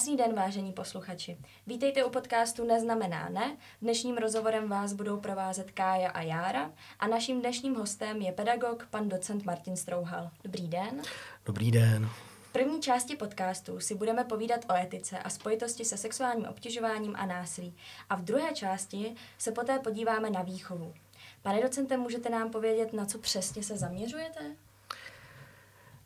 [0.00, 1.38] Krásný den, vážení posluchači.
[1.66, 3.56] Vítejte u podcastu Neznamená ne.
[3.82, 9.08] Dnešním rozhovorem vás budou provázet Kája a Jára a naším dnešním hostem je pedagog, pan
[9.08, 10.30] docent Martin Strouhal.
[10.44, 11.02] Dobrý den.
[11.46, 12.08] Dobrý den.
[12.42, 17.26] V první části podcastu si budeme povídat o etice a spojitosti se sexuálním obtěžováním a
[17.26, 17.76] násilí.
[18.10, 20.94] A v druhé části se poté podíváme na výchovu.
[21.42, 24.40] Pane docente, můžete nám povědět, na co přesně se zaměřujete?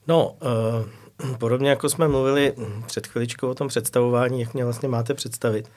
[0.06, 1.03] No, uh,
[1.38, 2.54] podobně jako jsme mluvili
[2.86, 5.70] před chviličkou o tom představování, jak mě vlastně máte představit,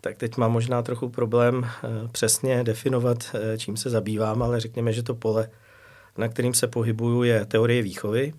[0.00, 4.92] tak teď mám možná trochu problém uh, přesně definovat, uh, čím se zabývám, ale řekněme,
[4.92, 5.50] že to pole,
[6.16, 8.34] na kterým se pohybuju, je teorie výchovy,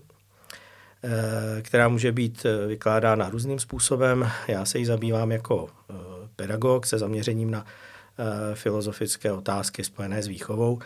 [1.61, 4.31] která může být vykládána různým způsobem.
[4.47, 5.69] Já se jí zabývám jako
[6.35, 7.65] pedagog se zaměřením na
[8.53, 10.79] filozofické otázky spojené s výchovou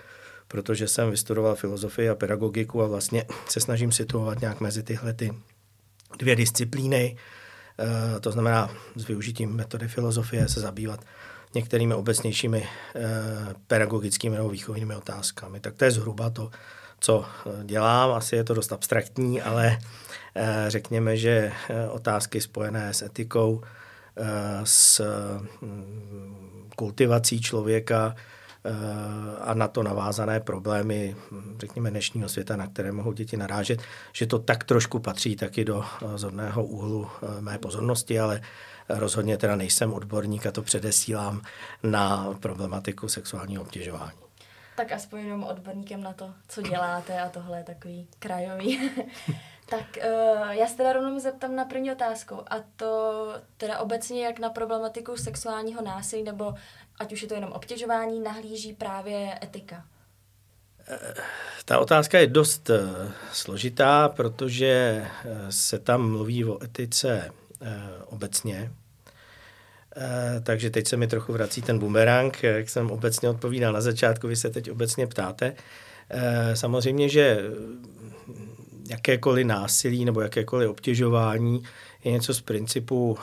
[0.53, 5.33] protože jsem vystudoval filozofii a pedagogiku a vlastně se snažím situovat nějak mezi tyhle ty
[6.19, 7.17] dvě disciplíny.
[8.15, 11.05] E, to znamená s využitím metody filozofie se zabývat
[11.55, 12.69] některými obecnějšími e,
[13.67, 15.59] pedagogickými nebo výchovnými otázkami.
[15.59, 16.51] Tak to je zhruba to,
[16.99, 18.11] co eh, dělám.
[18.11, 19.77] Asi je to dost abstraktní, ale
[20.67, 21.51] řekněme, že
[21.89, 23.61] otázky spojené s etikou,
[24.63, 25.01] s
[25.61, 28.15] mm, kultivací člověka,
[29.41, 31.15] a na to navázané problémy,
[31.59, 33.81] řekněme, dnešního světa, na které mohou děti narážet,
[34.13, 38.41] že to tak trošku patří taky do eh, zorného úhlu eh, mé pozornosti, ale
[38.89, 41.41] rozhodně teda nejsem odborník a to předesílám
[41.83, 44.17] na problematiku sexuálního obtěžování.
[44.75, 48.91] Tak aspoň jenom odborníkem na to, co děláte a tohle je takový krajový.
[49.69, 54.39] tak uh, já se teda rovnou zeptám na první otázku a to teda obecně jak
[54.39, 56.53] na problematiku sexuálního násilí nebo
[56.99, 59.83] ať už je to jenom obtěžování, nahlíží právě etika?
[61.65, 68.71] Ta otázka je dost eh, složitá, protože eh, se tam mluví o etice eh, obecně.
[70.43, 74.35] Takže teď se mi trochu vrací ten bumerang, jak jsem obecně odpovídal na začátku, vy
[74.35, 75.55] se teď obecně ptáte.
[76.53, 77.39] Samozřejmě, že
[78.93, 81.63] jakékoliv násilí nebo jakékoliv obtěžování
[82.03, 83.17] je něco z principu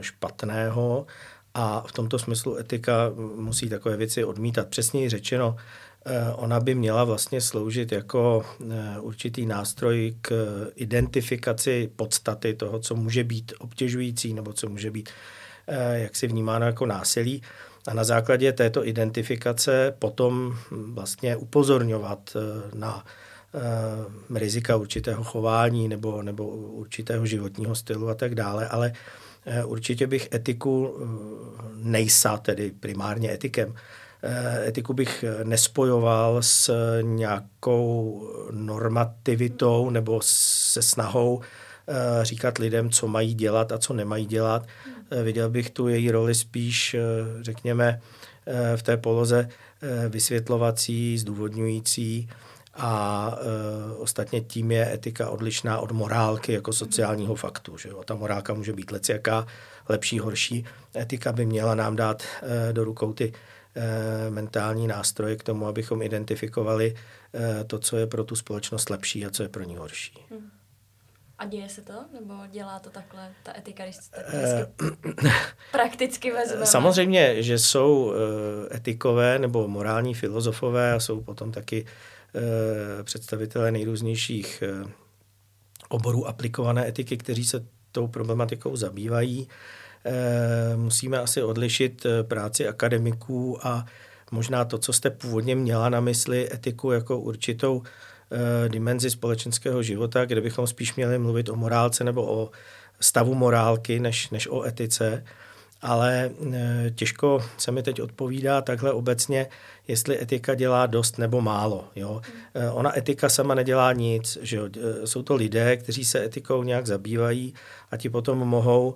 [0.00, 1.06] špatného
[1.54, 4.68] a v tomto smyslu etika musí takové věci odmítat.
[4.68, 5.56] Přesněji řečeno,
[6.06, 10.32] eh, ona by měla vlastně sloužit jako eh, určitý nástroj k
[10.74, 15.08] identifikaci podstaty toho, co může být obtěžující nebo co může být
[15.66, 17.42] eh, jaksi vnímáno jako násilí.
[17.86, 22.36] A na základě této identifikace potom vlastně upozorňovat
[22.74, 23.04] na
[24.34, 28.92] rizika určitého chování nebo, nebo určitého životního stylu a tak dále, ale
[29.46, 33.74] Eh, určitě bych etiku eh, nejsa, tedy primárně etikem,
[34.22, 36.70] eh, etiku bych nespojoval s
[37.00, 41.40] nějakou normativitou nebo se snahou
[42.22, 44.66] říkat lidem, co mají dělat a co nemají dělat.
[45.22, 46.96] Viděl bych tu její roli spíš,
[47.40, 48.00] řekněme,
[48.76, 49.48] v té poloze
[50.08, 52.28] vysvětlovací, zdůvodňující,
[52.76, 57.78] a e, ostatně tím je etika odlišná od morálky jako sociálního faktu.
[57.78, 58.02] Že jo?
[58.04, 59.46] Ta morálka může být jaká
[59.88, 60.64] lepší, horší.
[60.96, 63.32] Etika by měla nám dát e, do rukou ty
[63.76, 66.94] e, mentální nástroje k tomu, abychom identifikovali
[67.34, 70.26] e, to, co je pro tu společnost lepší a co je pro ní horší.
[70.30, 70.50] Hmm.
[71.38, 71.92] A děje se to?
[72.12, 74.84] Nebo dělá to takhle ta etika, když to
[75.72, 76.66] prakticky vezmeme?
[76.66, 81.90] Samozřejmě, že jsou e, etikové nebo morální filozofové a jsou potom taky Eh,
[83.02, 84.90] představitelé nejrůznějších eh,
[85.88, 89.48] oborů aplikované etiky, kteří se tou problematikou zabývají.
[90.04, 93.86] Eh, musíme asi odlišit práci akademiků a
[94.30, 97.82] možná to, co jste původně měla na mysli, etiku jako určitou
[98.68, 102.50] dimenzi společenského života, kde bychom spíš měli mluvit o morálce nebo o
[103.00, 105.24] stavu morálky, než, než o etice
[105.84, 109.46] ale e, těžko se mi teď odpovídá takhle obecně,
[109.88, 111.88] jestli etika dělá dost nebo málo.
[111.96, 112.20] Jo?
[112.54, 114.38] E, ona etika sama nedělá nic.
[114.42, 114.68] Že jo?
[115.02, 117.54] E, jsou to lidé, kteří se etikou nějak zabývají
[117.90, 118.94] a ti potom mohou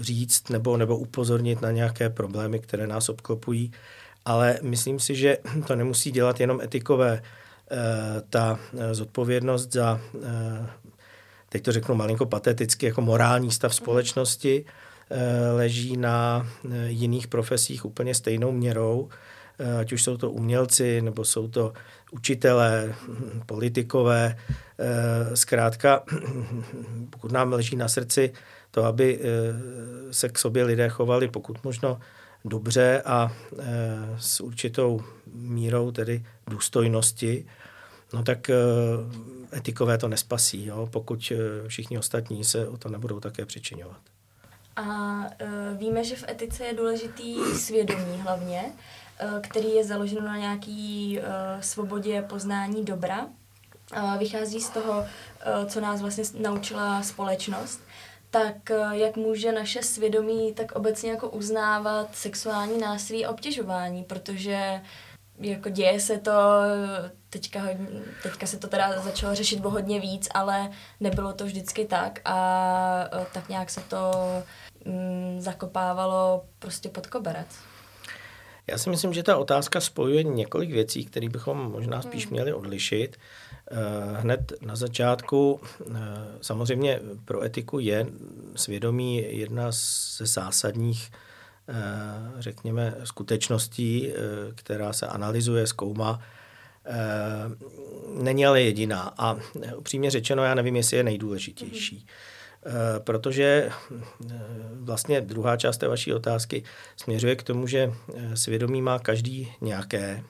[0.00, 3.72] říct nebo, nebo upozornit na nějaké problémy, které nás obklopují.
[4.24, 7.22] Ale myslím si, že to nemusí dělat jenom etikové.
[8.30, 8.58] Ta
[8.92, 10.00] zodpovědnost za,
[11.48, 14.91] teď to řeknu malinko pateticky, jako morální stav společnosti, Eh,
[15.52, 19.08] leží na eh, jiných profesích úplně stejnou měrou,
[19.58, 21.72] eh, ať už jsou to umělci, nebo jsou to
[22.10, 24.36] učitelé, hm, politikové.
[25.34, 26.02] Zkrátka,
[27.10, 28.32] pokud nám leží na srdci
[28.70, 29.20] to, aby
[30.10, 32.00] se k sobě lidé chovali pokud možno
[32.44, 33.32] dobře a
[34.18, 35.00] s určitou
[35.34, 37.46] mírou tedy důstojnosti,
[38.12, 38.50] no tak
[39.52, 41.32] etikové to nespasí, jo, pokud
[41.66, 44.00] všichni ostatní se o to nebudou také přičinovat.
[44.76, 50.36] A uh, víme, že v etice je důležitý svědomí hlavně, uh, který je založen na
[50.36, 51.24] nějaký uh,
[51.60, 53.26] svobodě poznání dobra.
[53.96, 55.06] Uh, vychází z toho, uh,
[55.66, 57.80] co nás vlastně naučila společnost.
[58.30, 64.80] Tak uh, jak může naše svědomí tak obecně jako uznávat sexuální násilí a obtěžování, protože
[65.40, 66.32] jako děje se to,
[67.30, 67.62] teďka,
[68.22, 70.70] teďka se to teda začalo řešit o hodně víc, ale
[71.00, 74.12] nebylo to vždycky tak a tak nějak se to
[74.84, 77.48] mm, zakopávalo prostě pod koberec.
[78.66, 82.32] Já si myslím, že ta otázka spojuje několik věcí, které bychom možná spíš hmm.
[82.32, 83.16] měli odlišit.
[83.70, 83.76] Eh,
[84.20, 85.98] hned na začátku, eh,
[86.40, 88.06] samozřejmě pro etiku je
[88.56, 89.66] svědomí jedna
[90.16, 91.10] ze zásadních,
[92.38, 94.12] řekněme, skutečností,
[94.54, 96.20] která se analyzuje, zkoumá.
[98.22, 99.14] Není ale jediná.
[99.18, 99.36] A
[99.76, 102.06] upřímně řečeno, já nevím, jestli je nejdůležitější.
[102.66, 104.40] Eh, protože eh,
[104.80, 106.62] vlastně druhá část té vaší otázky
[106.96, 110.22] směřuje k tomu, že eh, svědomí má každý nějaké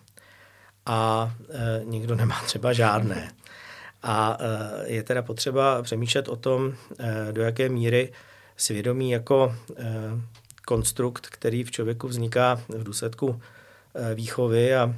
[0.86, 1.34] a
[1.84, 3.32] někdo nemá třeba žádné.
[4.04, 4.38] A
[4.84, 6.74] je teda potřeba přemýšlet o tom,
[7.32, 8.12] do jaké míry
[8.56, 9.54] svědomí jako
[10.66, 13.40] konstrukt, který v člověku vzniká v důsledku
[14.14, 14.94] výchovy a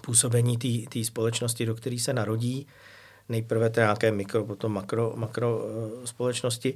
[0.00, 2.66] působení té společnosti, do které se narodí,
[3.28, 6.74] nejprve té nějaké mikro, potom makro, makro eh, společnosti,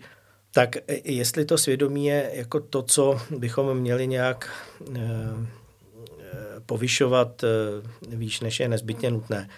[0.50, 4.50] tak jestli to svědomí je jako to, co bychom měli nějak
[4.95, 7.45] eh, eh, povyšovat
[8.09, 9.49] výš, než je nezbytně nutné.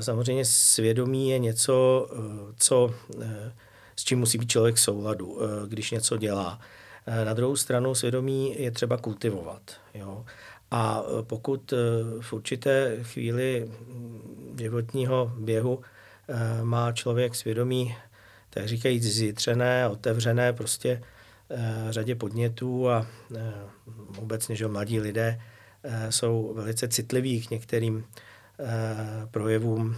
[0.00, 2.08] Samozřejmě svědomí je něco,
[2.58, 2.94] co,
[3.96, 5.38] s čím musí být člověk v souladu,
[5.68, 6.60] když něco dělá.
[7.24, 9.60] Na druhou stranu svědomí je třeba kultivovat.
[9.94, 10.24] Jo?
[10.70, 11.74] A pokud
[12.20, 13.70] v určité chvíli
[14.56, 15.80] životního běhu
[16.28, 17.96] Eh, má člověk svědomí,
[18.50, 21.02] tak říkajíc, zjitřené, otevřené prostě
[21.50, 23.06] eh, řadě podnětů a
[23.36, 23.52] eh,
[24.18, 25.40] obecně, že mladí lidé
[26.10, 28.04] jsou velice citliví k některým
[29.30, 29.96] projevům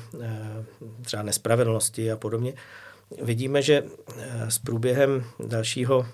[1.03, 2.53] třeba nespravedlnosti a podobně.
[3.23, 3.83] Vidíme, že
[4.49, 6.07] s průběhem dalšího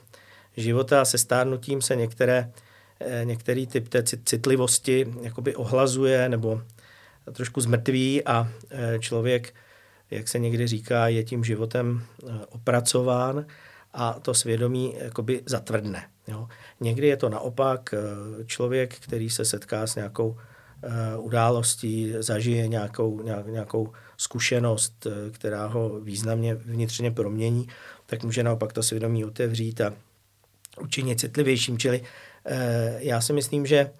[0.56, 2.50] života se stárnutím se některé,
[3.24, 6.62] některý typ té citlivosti jakoby ohlazuje nebo
[7.32, 8.48] trošku zmrtví a
[9.00, 9.54] člověk
[10.10, 13.46] jak se někdy říká, je tím životem eh, opracován
[13.92, 16.04] a to svědomí jakoby zatvrdne.
[16.28, 16.48] Jo.
[16.80, 20.36] Někdy je to naopak eh, člověk, který se setká s nějakou
[20.82, 27.68] eh, událostí, zažije nějakou, nějakou zkušenost, která ho významně vnitřně promění,
[28.06, 29.94] tak může naopak to svědomí otevřít a
[30.80, 31.78] učinit citlivějším.
[31.78, 32.02] Čili
[32.98, 33.90] já si myslím, že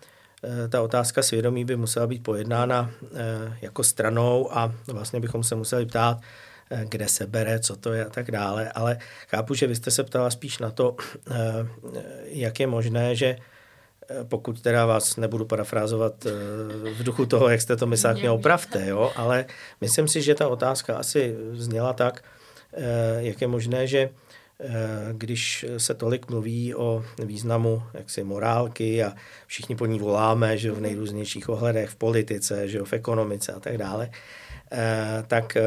[0.45, 5.55] Eh, ta otázka svědomí by musela být pojednána eh, jako stranou a vlastně bychom se
[5.55, 6.21] museli ptát,
[6.71, 8.73] eh, kde se bere, co to je a tak dále.
[8.75, 8.99] Ale
[9.29, 10.97] chápu, že vy jste se ptala spíš na to,
[12.25, 13.37] jak je možné, že
[14.29, 16.25] pokud teda vás nebudu parafrázovat
[16.99, 19.13] v duchu toho, jak jste to myslel, mě opravte, jo?
[19.17, 19.45] ale
[19.81, 22.25] myslím si, že ta otázka asi zněla tak,
[23.19, 24.24] jak je možné, že Eh,
[25.13, 29.13] když se tolik mluví o významu jaksi morálky a
[29.47, 33.79] všichni po ní voláme, že v nejrůznějších ohledech v politice, že v ekonomice a tak
[33.79, 34.11] dále,
[34.73, 35.63] eh, tak eh,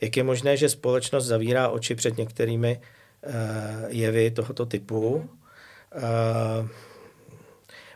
[0.00, 2.80] jak je možné, že společnost zavírá oči před některými
[3.88, 5.30] jevy tohoto typu?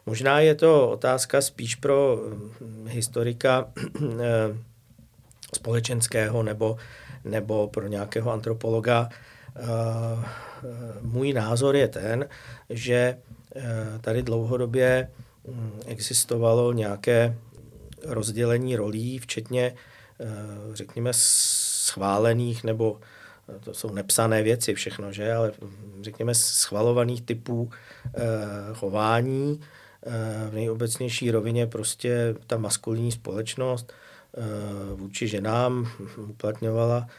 [0.06, 2.16] Možná je to otázka spíš pro
[2.60, 3.72] hm, historika
[5.54, 6.76] společenského nebo,
[7.24, 9.33] nebo pro nějakého antropologa, Eh,
[11.02, 12.28] můj názor je ten,
[12.70, 13.18] že
[13.56, 13.62] eh,
[14.00, 15.10] tady dlouhodobě
[15.48, 17.36] hm, existovalo nějaké
[18.06, 19.74] rozdělení rolí, včetně,
[20.20, 20.26] eh,
[20.72, 23.00] řekněme, schválených nebo
[23.64, 27.70] to jsou nepsané věci všechno, že, ale hm, řekněme schvalovaných typů
[28.74, 29.60] chování.
[30.50, 33.92] V nejobecnější rovině prostě ta maskulinní společnost
[34.96, 37.10] vůči ženám uplatňovala Eh,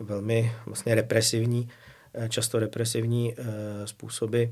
[0.00, 1.68] velmi vlastně represivní,
[2.14, 3.44] eh, často represivní eh,
[3.86, 4.44] způsoby,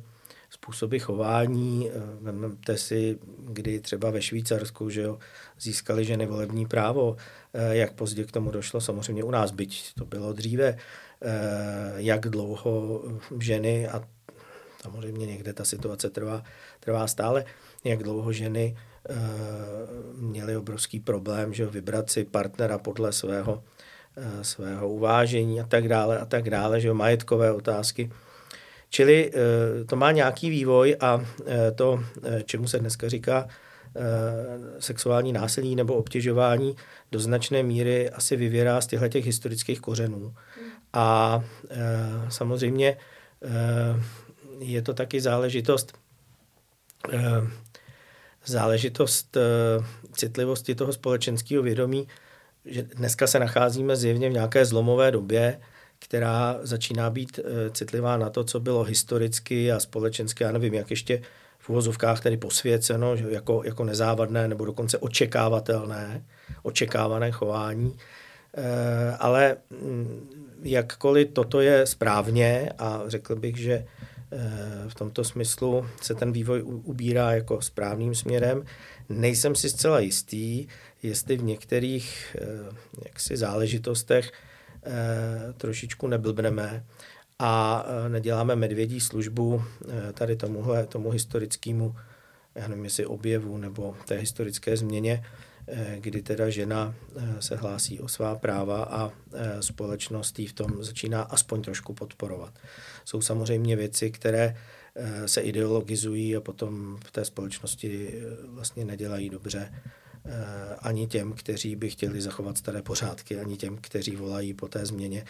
[0.50, 1.90] způsoby chování.
[2.20, 5.18] Vemte si, kdy třeba ve Švýcarsku že jo,
[5.60, 7.16] získali ženy volební právo,
[7.70, 10.78] jak pozdě k tomu došlo, samozřejmě u nás, byť to bylo dříve,
[11.96, 13.02] jak dlouho
[13.38, 14.04] ženy, a
[14.82, 16.44] samozřejmě někde ta situace trvá,
[16.80, 17.44] trvá stále,
[17.84, 18.76] jak dlouho ženy
[20.14, 23.62] měly obrovský problém, že vybrat si partnera podle svého Eh,
[24.42, 28.11] svého uvážení a tak dále a tak dále, že majetkové otázky.
[28.90, 32.04] Čili eh, to má nějaký vývoj a eh, to,
[32.44, 33.49] čemu se dneska říká
[34.78, 36.76] sexuální násilí nebo obtěžování
[37.12, 40.35] do značné míry asi vyvěrá z těchto těch historických kořenů.
[40.92, 41.40] A
[42.28, 42.97] samozřejmě
[44.59, 45.99] je to taky záležitost
[48.44, 49.37] záležitost
[50.12, 52.09] citlivosti toho společenského vědomí,
[52.64, 55.61] že dneska se nacházíme zjevně v nějaké zlomové době,
[55.99, 60.90] která začíná být eh, citlivá na to, co bylo historicky a společensky, já nevím, jak
[60.90, 61.23] ještě
[61.59, 66.25] v uvozovkách tedy posvěceno, jako, jako nezávadné nebo dokonce očekávatelné,
[66.62, 67.97] očekávané chování.
[68.56, 70.30] Eh, ale mm,
[70.62, 73.85] jakkoliv toto je správně a řekl bych, že
[74.88, 78.64] v tomto smyslu se ten vývoj ubírá jako správným směrem,
[79.08, 80.66] nejsem si zcela jistý,
[81.02, 82.36] jestli v některých
[83.04, 84.32] jaksi záležitostech
[84.86, 86.84] Eh, trošičku neblbneme
[87.38, 91.96] a eh, neděláme medvědí službu eh, tady tomuhle, tomu historickému,
[92.54, 95.24] já nevím, jestli objevu nebo té historické změně,
[95.97, 96.94] kdy teda žena
[97.40, 99.12] se hlásí o svá práva a
[99.61, 102.59] společnost v tom začíná aspoň trošku podporovat.
[103.04, 104.56] Jsou samozřejmě věci, které
[105.26, 109.71] se ideologizují a potom v té společnosti vlastně nedělají dobře
[110.26, 114.87] Eh, ani těm, kteří by chtěli zachovat staré pořádky, ani těm, kteří volají po té
[114.87, 115.25] změně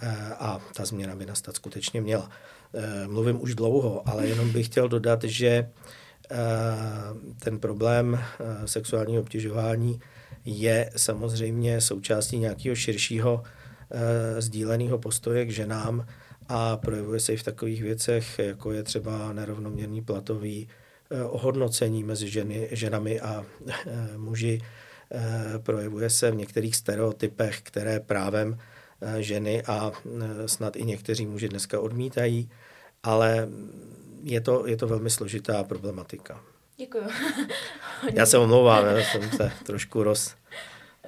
[0.00, 2.30] eh, a ta změna by nastat skutečně měla.
[2.74, 5.70] Eh, mluvím už dlouho, ale jenom bych chtěl dodat, že
[7.38, 8.20] ten problém
[8.64, 10.00] sexuálního obtěžování
[10.44, 13.42] je samozřejmě součástí nějakého širšího
[14.38, 16.06] sdíleného postoje k ženám
[16.48, 20.68] a projevuje se i v takových věcech, jako je třeba nerovnoměrný platový
[21.10, 23.74] Eh, ohodnocení mezi ženy, ženami a eh,
[24.16, 24.60] muži.
[25.12, 28.58] Eh, projevuje se v některých stereotypech, které právem
[29.18, 29.92] ženy a
[30.46, 32.50] snad i někteří muži dneska odmítají,
[33.02, 33.48] ale
[34.26, 36.40] je to, je to velmi složitá problematika.
[36.76, 37.04] Děkuju.
[38.12, 40.34] já se omlouvám, já jsem se trošku roz,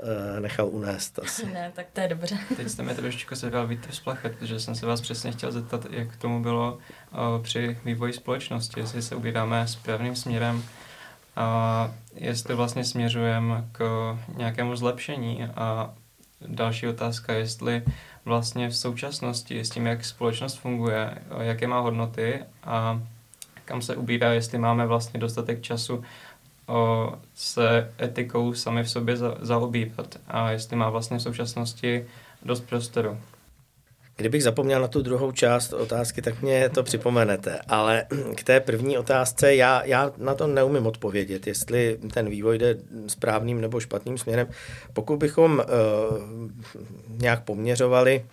[0.02, 1.46] Eh, nechal unést asi.
[1.46, 2.38] Ne, tak to je dobře.
[2.56, 5.86] Teď jste mi trošičku se dal víc vzplachet, protože jsem se vás přesně chtěl zeptat,
[5.90, 6.72] jak tomu bylo
[7.12, 10.62] uh, při vývoji společnosti, jestli se ubíráme správným směrem
[11.36, 15.94] a jestli vlastně směřujeme k nějakému zlepšení a
[16.46, 17.82] další otázka, jestli
[18.28, 23.02] vlastně v současnosti s tím, jak společnost funguje, jaké má hodnoty a
[23.64, 26.04] kam se ubírá, jestli máme vlastně dostatek času
[27.34, 32.06] se etikou sami v sobě za, zaobývat a jestli má vlastně v současnosti
[32.42, 33.18] dost prostoru.
[34.18, 37.58] Kdybych zapomněl na tu druhou část otázky, tak mě to připomenete.
[37.68, 42.76] Ale k té první otázce já, já na to neumím odpovědět, jestli ten vývoj jde
[43.06, 44.48] správným nebo špatným směrem.
[44.92, 46.18] Pokud bychom uh,
[47.08, 48.24] nějak poměřovali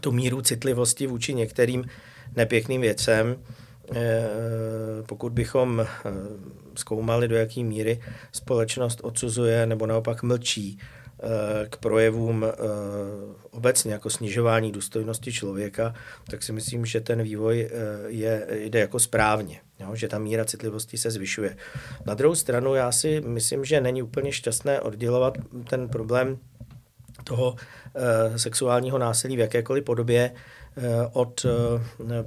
[0.00, 1.84] tu míru citlivosti vůči některým
[2.36, 3.36] nepěkným věcem,
[3.94, 4.28] Eh,
[5.08, 6.10] pokud bychom eh,
[6.74, 8.00] zkoumali, do jaké míry
[8.32, 10.78] společnost odsuzuje nebo naopak mlčí
[11.68, 12.46] k projevům
[13.50, 15.94] obecně jako snižování důstojnosti člověka,
[16.30, 17.70] tak si myslím, že ten vývoj
[18.06, 19.94] je, jde jako správně, jo?
[19.94, 21.56] že ta míra citlivosti se zvyšuje.
[22.06, 26.38] Na druhou stranu já si myslím, že není úplně šťastné oddělovat ten problém
[27.24, 27.56] toho
[28.36, 30.32] sexuálního násilí v jakékoliv podobě
[31.12, 31.46] od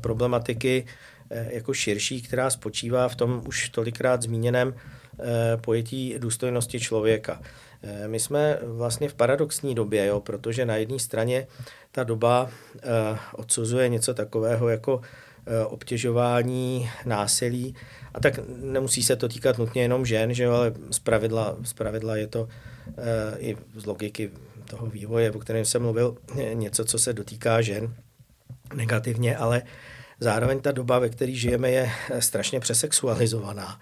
[0.01, 0.85] problematiky
[1.31, 4.98] Eh, jako širší, která spočívá v tom už tolikrát zmíněném eh,
[5.61, 7.41] pojetí důstojnosti člověka.
[7.83, 11.47] Eh, my jsme vlastně v paradoxní době, jo, protože na jedné straně
[11.91, 12.49] ta doba
[13.33, 15.01] odsuzuje něco takového jako
[15.67, 17.75] obtěžování, násilí.
[18.13, 22.27] A tak nemusí se to týkat nutně jenom žen, že jo, ale zpravidla, zpravidla je
[22.27, 22.47] to
[23.37, 24.31] i z logiky
[24.69, 26.17] toho vývoje, o kterém jsem mluvil,
[26.53, 27.93] něco, co se dotýká žen
[28.75, 29.61] negativně, ale
[30.19, 33.79] Zároveň ta doba, ve které žijeme, je eh, strašně přesexualizovaná.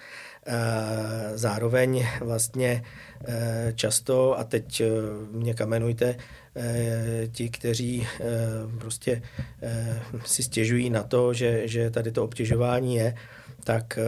[0.50, 2.84] Eh, zároveň vlastně
[3.27, 4.82] eh, často, a teď
[5.32, 6.16] mě kamenujte,
[7.32, 8.08] ti, kteří
[8.77, 9.22] prostě
[10.25, 13.16] si stěžují na to, že, že tady to obtěžování je,
[13.63, 14.00] tak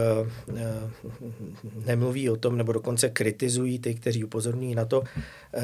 [1.86, 5.02] nemluví o tom, nebo dokonce kritizují ty, kteří upozorňují na to,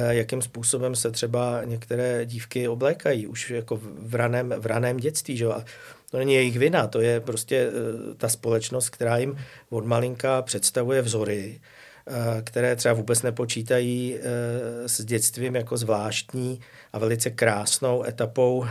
[0.08, 5.36] jakým způsobem se třeba některé dívky oblékají už jako v raném, v raném dětství.
[5.36, 5.46] Že?
[5.46, 5.64] A
[6.10, 9.38] to není jejich vina, to je prostě eh, ta společnost, která jim
[9.70, 11.60] od malinka představuje vzory,
[12.06, 16.60] eh, které třeba vůbec nepočítají eh, s dětstvím jako zvláštní
[16.92, 18.66] a velice krásnou etapou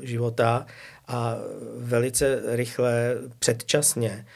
[0.00, 0.66] života
[1.08, 1.36] a
[1.78, 4.26] velice rychle, předčasně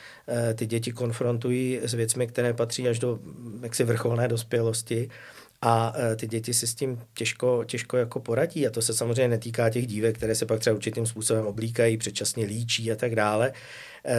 [0.55, 3.19] ty děti konfrontují s věcmi, které patří až do
[3.63, 5.09] jaksi vrcholné dospělosti
[5.63, 9.29] a e, ty děti si s tím těžko, těžko jako poradí a to se samozřejmě
[9.29, 13.53] netýká těch dívek, které se pak třeba určitým způsobem oblíkají, předčasně líčí a tak dále,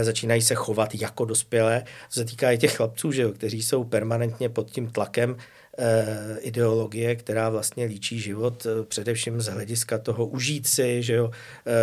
[0.01, 1.83] začínají se chovat jako dospělé.
[2.13, 5.37] To se týká i těch chlapců, že jo, kteří jsou permanentně pod tím tlakem
[5.77, 11.31] Eh, ideologie, která vlastně líčí život především z hlediska toho užít si, že jo,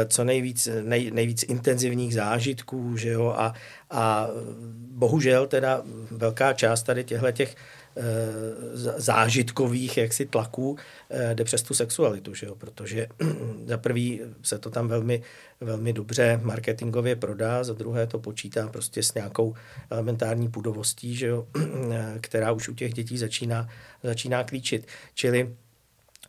[0.08, 3.54] co nejvíc, nej, nejvíc intenzivních zážitků, že jo, a,
[3.90, 4.28] a
[4.90, 7.56] bohužel teda velká část tady těchto těch
[8.96, 10.76] zážitkových jaksi tlaků
[11.34, 12.54] jde přes tu sexualitu, že jo?
[12.54, 13.06] protože
[13.66, 15.22] za prvý se to tam velmi,
[15.60, 19.54] velmi dobře marketingově prodá, za druhé to počítá prostě s nějakou
[19.90, 21.46] elementární pudovostí, že jo?
[22.20, 23.68] která už u těch dětí začíná,
[24.02, 24.86] začíná klíčit.
[25.14, 25.54] Čili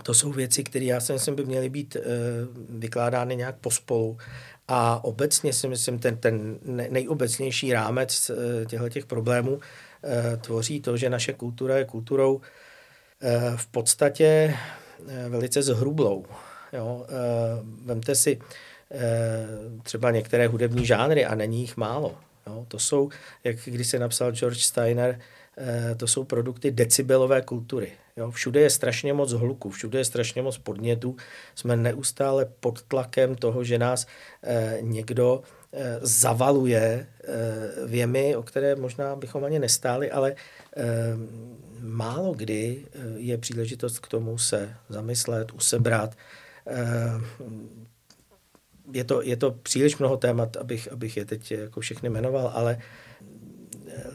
[0.04, 1.98] to jsou věci, které já si myslím, by měly být
[2.70, 4.18] vykládány nějak pospolu.
[4.68, 6.60] A obecně si myslím, ten, ten
[6.90, 8.32] nejobecnější rámec
[8.68, 9.89] těchto těch problémů Eh,
[10.42, 12.42] tvoří to, že naše kultura je kulturou
[13.22, 14.26] eh, v podstatě
[15.08, 16.26] eh, velice zhrublou.
[16.74, 17.06] Jo?
[17.86, 18.40] Vemte si
[19.84, 22.18] třeba některé hudební žánry a není jich málo.
[22.48, 22.66] Jo?
[22.68, 23.10] To jsou,
[23.44, 25.20] jak když se napsal George Steiner,
[25.98, 27.92] to jsou produkty decibelové kultury.
[28.18, 28.32] Jo?
[28.32, 31.16] Všude je strašně moc hluku, všude je strašně moc podnětů.
[31.56, 34.08] Jsme neustále pod tlakem toho, že nás
[34.82, 35.59] někdo Eh,
[36.02, 40.36] zavaluje eh, věmi, o které možná bychom ani nestáli, ale
[40.78, 40.84] eh,
[41.82, 42.86] málo kdy
[43.16, 46.16] je příležitost k tomu se zamyslet, usebrat.
[48.94, 52.78] Je to, je to příliš mnoho témat, abych, abych je teď jako všechny jmenoval, ale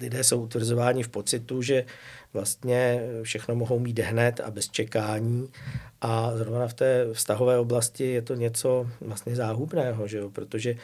[0.00, 1.84] lidé jsou utvrzováni v pocitu, že
[2.32, 5.48] vlastně všechno mohou mít hned a bez čekání
[6.00, 10.30] a zrovna v té vztahové oblasti je to něco vlastně záhubného, že jo?
[10.30, 10.78] protože Eh,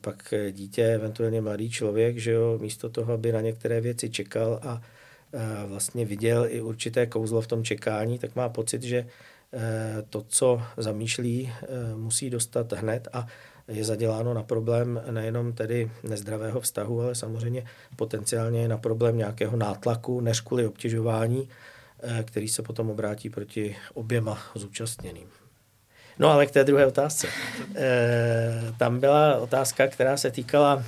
[0.00, 4.82] pak dítě, eventuálně mladý člověk, že jo, místo toho, aby na některé věci čekal a
[5.66, 9.06] vlastně viděl i určité kouzlo v tom čekání, tak má pocit, že
[9.52, 13.26] eh, to, co zamýšlí, eh, musí dostat hned a
[13.68, 17.64] je zaděláno na problém nejenom tedy nezdravého vztahu, ale samozřejmě
[17.96, 21.48] potenciálně na problém nějakého nátlaku, než kvůli obtěžování,
[22.24, 25.28] který se potom obrátí proti oběma zúčastněným.
[26.18, 27.28] No ale k té druhé otázce.
[27.76, 30.84] E, tam byla otázka, která se týkala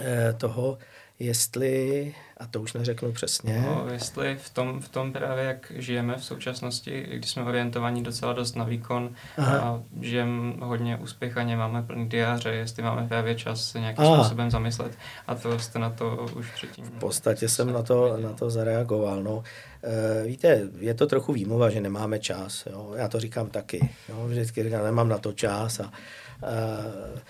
[0.00, 0.78] e, toho,
[1.18, 3.64] jestli, a to už neřeknu přesně.
[3.66, 8.32] No, jestli v tom, v tom právě, jak žijeme v současnosti, když jsme orientovaní docela
[8.32, 9.58] dost na výkon Aha.
[9.58, 14.16] a žijeme hodně uspěchaně, máme plný diáře, jestli máme právě čas se nějakým Aha.
[14.16, 16.84] způsobem zamyslet a to jste na to už předtím.
[16.84, 19.22] V podstatě jsem na to, na to zareagoval.
[19.22, 19.42] No.
[19.82, 22.66] E, víte, je to trochu výmluva, že nemáme čas.
[22.66, 22.92] Jo?
[22.96, 23.88] Já to říkám taky.
[24.08, 24.26] Jo?
[24.26, 25.92] Vždycky říkám, nemám na to čas a
[26.42, 27.20] e,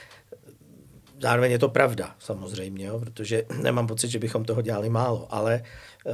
[1.20, 5.62] zároveň je to pravda, samozřejmě, jo, protože nemám pocit, že bychom toho dělali málo, ale
[6.04, 6.12] uh,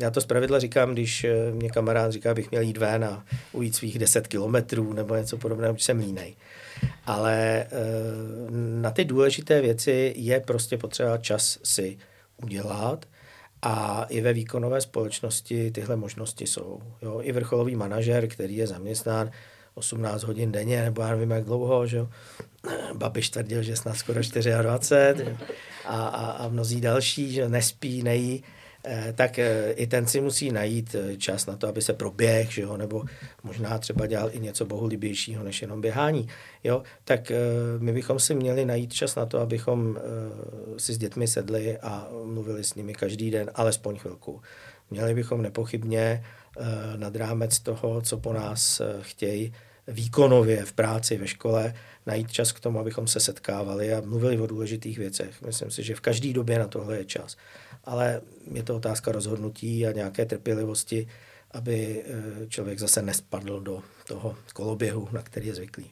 [0.00, 3.74] já to zpravidla říkám, když eh, mě kamarád říká, abych měl jít ven a ujít
[3.74, 6.36] svých 10 kilometrů nebo něco podobného, když jsem línej.
[7.06, 8.50] Ale uh,
[8.80, 11.98] na ty důležité věci je prostě potřeba čas si
[12.42, 13.06] udělat
[13.62, 16.80] a i ve výkonové společnosti tyhle možnosti jsou.
[17.02, 17.20] Jo?
[17.22, 19.30] I vrcholový manažer, který je zaměstnán
[19.74, 22.08] 18 hodin denně, nebo já nevím jak dlouho, že jo.
[22.94, 24.20] Babiš tvrdil, že snad skoro
[24.62, 25.36] 24
[25.84, 28.44] a, a, a mnozí další, že nespí, nejí,
[28.84, 32.52] eh, tak eh, i ten si musí najít eh, čas na to, aby se proběh,
[32.52, 33.04] že jo, nebo
[33.42, 36.28] možná třeba dělal i něco bohulibějšího, než jenom běhání.
[36.64, 37.32] Jo, tak
[37.78, 39.98] my bychom si měli najít čas na to, abychom
[40.78, 44.40] si s dětmi sedli a mluvili s nimi každý den, alespoň chvilku.
[44.90, 46.24] Měli bychom nepochybně
[46.96, 49.52] nad rámec toho, co po nás eh, chtějí
[49.88, 51.74] výkonově v práci, ve škole,
[52.06, 55.42] najít čas k tomu, abychom se setkávali a mluvili o důležitých věcech.
[55.42, 57.36] Myslím si, že v každé době na tohle je čas.
[57.84, 58.20] Ale
[58.52, 61.06] je to otázka rozhodnutí a nějaké trpělivosti,
[61.50, 65.90] aby eh, člověk zase nespadl do toho koloběhu, na který je zvyklý.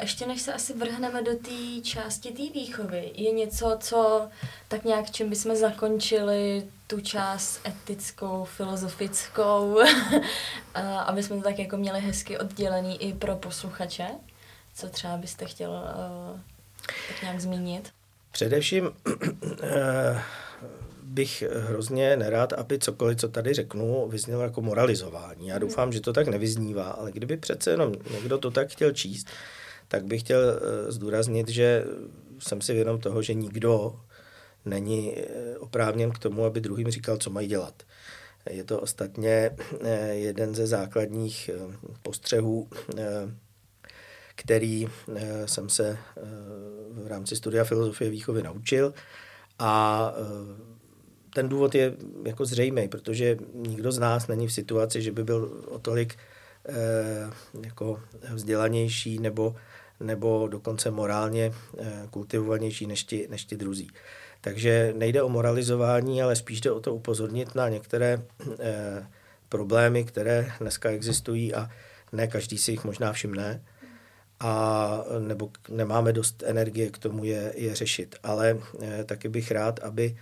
[0.00, 4.28] Ještě než se asi vrhneme do té části té výchovy, je něco, co
[4.68, 9.78] tak nějak, čím bychom zakončili tu část etickou, filozofickou,
[11.06, 14.06] aby jsme to tak jako měli hezky oddělený i pro posluchače?
[14.74, 16.40] Co třeba byste chtěl uh,
[17.08, 17.90] tak nějak zmínit?
[18.32, 18.84] Především
[21.08, 25.46] bych hrozně nerád, aby cokoliv, co tady řeknu, vyznělo jako moralizování.
[25.46, 29.26] Já doufám, že to tak nevyznívá, ale kdyby přece jenom někdo to tak chtěl číst,
[29.88, 31.84] tak bych chtěl uh, zdůraznit, že
[32.38, 34.00] jsem si vědom toho, že nikdo
[34.64, 37.82] není eh, oprávněn k tomu, aby druhým říkal, co mají dělat.
[38.50, 39.50] Je to ostatně
[39.84, 42.68] eh, jeden ze základních eh, postřehů,
[44.34, 44.86] který
[45.46, 45.98] jsem se
[46.92, 48.94] v rámci studia filozofie výchovy naučil
[49.58, 50.12] a
[51.34, 51.92] ten důvod je
[52.24, 56.16] jako zřejmý, protože nikdo z nás není v situaci, že by byl o tolik
[57.62, 58.00] jako
[58.32, 59.54] vzdělanější nebo
[60.00, 61.52] nebo dokonce morálně
[62.10, 63.90] kultivovanější než ti, než ti druzí.
[64.40, 68.22] Takže nejde o moralizování, ale spíš jde o to upozornit na některé
[69.48, 71.70] problémy, které dneska existují a
[72.12, 73.62] ne každý si jich možná všimne
[74.40, 78.16] a nebo nemáme dost energie k tomu je, je řešit.
[78.22, 80.16] Ale e, taky bych rád, aby e,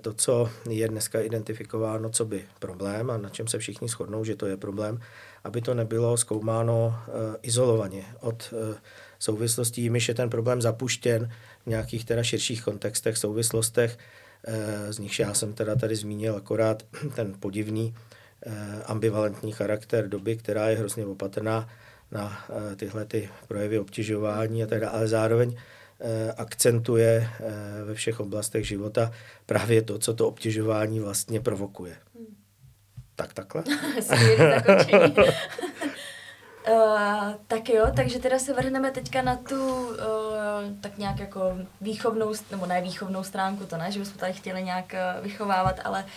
[0.00, 4.36] to, co je dneska identifikováno, co by problém a na čem se všichni shodnou, že
[4.36, 5.00] to je problém,
[5.44, 8.74] aby to nebylo zkoumáno e, izolovaně od e,
[9.18, 11.30] souvislostí, jimiž je ten problém zapuštěn
[11.62, 13.98] v nějakých teda širších kontextech, souvislostech,
[14.90, 16.82] z nichž já jsem teda tady zmínil akorát
[17.14, 17.94] ten podivný
[18.86, 21.68] ambivalentní charakter doby, která je hrozně opatrná
[22.14, 25.60] na eh, tyhle ty projevy obtěžování a tak dále, ale zároveň eh,
[26.36, 29.10] akcentuje eh, ve všech oblastech života
[29.46, 31.96] právě to, co to obtěžování vlastně provokuje.
[32.14, 32.36] Hmm.
[33.16, 33.64] Tak takhle?
[36.68, 39.96] Uh, tak jo, takže teda se vrhneme teďka na tu uh,
[40.80, 44.94] tak nějak jako výchovnou, nebo ne výchovnou stránku, to ne, že bychom tady chtěli nějak
[44.94, 46.10] uh, vychovávat, ale uh,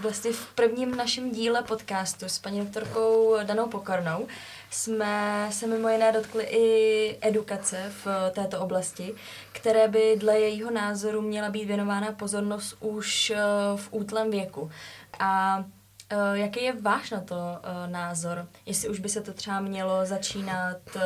[0.00, 4.26] vlastně v prvním našem díle podcastu s paní doktorkou Danou Pokornou
[4.70, 9.14] jsme se mimo jiné dotkli i edukace v této oblasti,
[9.52, 14.70] které by dle jejího názoru měla být věnována pozornost už uh, v útlém věku.
[15.18, 15.64] A
[16.12, 18.48] Uh, jaký je váš na to uh, názor?
[18.66, 21.02] Jestli už by se to třeba mělo začínat uh,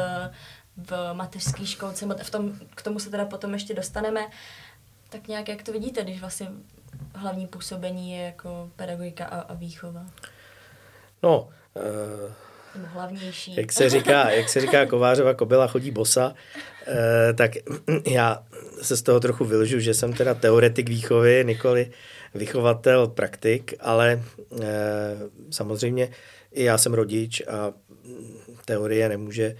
[0.77, 4.21] v mateřské školce, v tom, k tomu se teda potom ještě dostaneme,
[5.09, 6.49] tak nějak jak to vidíte, když vlastně
[7.15, 10.07] hlavní působení je jako pedagogika a, a výchova?
[11.23, 11.49] No,
[12.75, 13.57] uh, hlavnější.
[13.57, 16.95] Jak se říká, jak se říká Kovářova kobila chodí bosa, uh,
[17.35, 17.51] tak
[18.07, 18.45] já
[18.83, 21.91] se z toho trochu vylžu, že jsem teda teoretik výchovy, nikoli
[22.35, 24.61] vychovatel, praktik, ale uh,
[25.51, 26.09] samozřejmě
[26.53, 27.73] i já jsem rodič a
[28.65, 29.57] teorie nemůže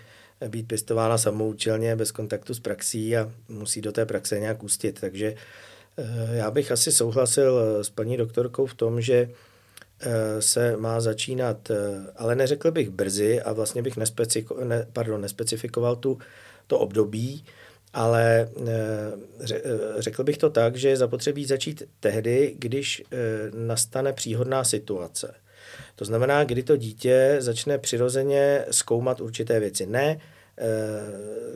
[0.49, 5.35] být pěstována samoučelně bez kontaktu s praxí a musí do té praxe nějak ústit, takže
[5.35, 5.37] Eh,
[6.33, 9.31] já bych asi souhlasil eh, s paní doktorkou v tom, že
[10.01, 11.71] eh, se má začínat,
[12.17, 16.19] ale neřekl bych brzy a vlastně bych nespecifikoval, ne, pardon, nespecifikoval tu,
[16.67, 17.45] to období,
[17.93, 18.49] ale
[19.99, 23.03] řekl bych to tak, že je zapotřebí začít tehdy, když
[23.55, 25.35] nastane příhodná situace.
[25.97, 29.87] To znamená, kdy to dítě začne přirozeně zkoumat určité věci.
[29.87, 30.42] Ne Eh,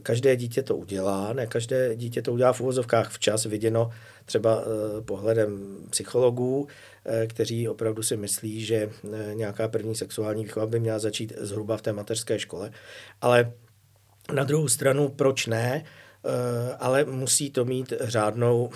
[0.03, 3.91] každé dítě to udělá, ne každé dítě to udělá v uvozovkách včas, viděno
[4.25, 6.69] třeba eh, pohledem psychologů,
[7.05, 8.91] eh, kteří opravdu si myslí, že
[9.33, 12.71] nějaká první sexuální výchova by měla začít zhruba v té mateřské škole.
[13.21, 13.53] Ale
[14.33, 15.85] na druhou stranu, proč ne?
[16.79, 18.71] ale musí to mít řádnou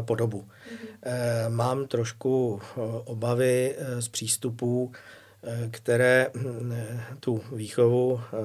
[0.00, 0.40] podobu.
[0.40, 1.48] Mm-hmm.
[1.48, 2.60] Mám trošku
[3.04, 4.92] obavy z přístupů
[5.70, 6.74] které hm,
[7.20, 8.36] tu výchovu eh,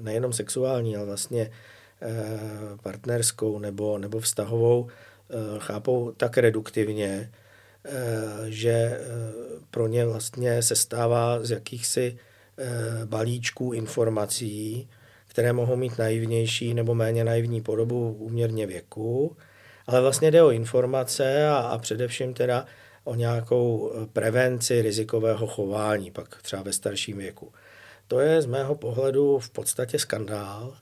[0.00, 1.50] nejenom sexuální, ale vlastně
[2.02, 2.08] eh,
[2.82, 7.30] partnerskou nebo, nebo vztahovou eh, chápou tak reduktivně,
[8.48, 9.00] že
[9.70, 12.18] pro ně vlastně se stává z jakýchsi
[13.04, 14.88] balíčků informací,
[15.26, 19.36] které mohou mít naivnější nebo méně naivní podobu úměrně věku,
[19.86, 22.66] ale vlastně jde o informace a, a především teda
[23.04, 27.52] o nějakou eh, prevenci rizikového chování, pak třeba ve starším věku.
[28.08, 30.76] To je z mého pohledu v podstatě skandál,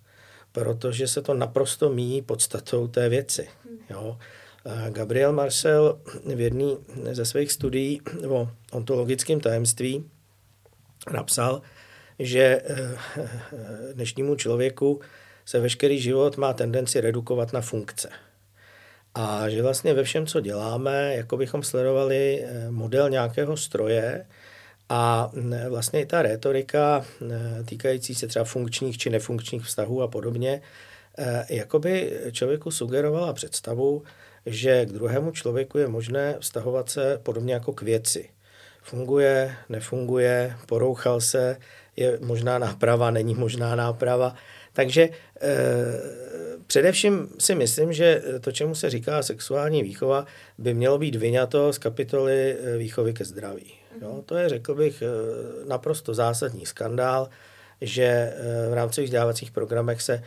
[0.52, 3.48] protože se to naprosto míjí podstatou té věci.
[3.90, 4.18] Jo.
[4.66, 6.74] Eh, Gabriel Marcel v jedné
[7.12, 10.11] ze svých studií o ontologickém tajemství
[11.12, 11.62] napsal,
[12.18, 12.98] že eh,
[13.92, 15.00] dnešnímu člověku
[15.44, 18.11] se veškerý život má tendenci redukovat na funkce.
[19.14, 24.26] A že vlastně ve všem, co děláme, jako bychom sledovali eh, model nějakého stroje
[24.88, 30.08] a eh, vlastně i ta retorika eh, týkající se třeba funkčních či nefunkčních vztahů a
[30.08, 30.60] podobně,
[31.48, 34.02] jakoby člověku sugerovala představu,
[34.46, 38.28] že k druhému člověku je možné vztahovat se podobně jako k věci.
[38.82, 41.56] Funguje, nefunguje, porouchal se,
[41.96, 44.34] je možná náprava, není možná náprava.
[44.72, 45.08] Takže
[46.70, 50.26] Především si myslím, že to, čemu se říká sexuální výchova,
[50.59, 53.72] by mělo být vyňato z kapitoly eh, výchovy ke zdraví.
[54.02, 54.22] Jo, mhm.
[54.22, 55.06] to je, řekl bych, eh,
[55.68, 57.28] naprosto zásadní skandál,
[57.80, 60.22] že eh, v rámci vzdělávacích programech se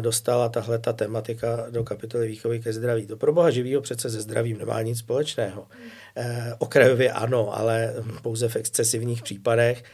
[0.00, 3.06] dostala tahle ta tematika do kapitoly výchovy ke zdraví.
[3.06, 5.66] To pro boha živýho přece se zdravím nemá nic společného.
[5.78, 6.52] Mhm.
[6.58, 9.84] Okrajově ano, ale pouze v excesivních případech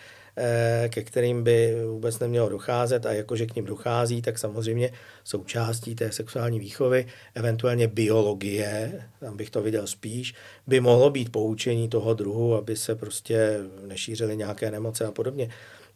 [0.89, 4.91] ke kterým by vůbec nemělo docházet a jakože k ním dochází, tak samozřejmě
[5.25, 10.35] součástí té sexuální výchovy, eventuálně biologie, tam bych to viděl spíš,
[10.67, 15.49] by mohlo být poučení toho druhu, aby se prostě nešířily nějaké nemoce a podobně.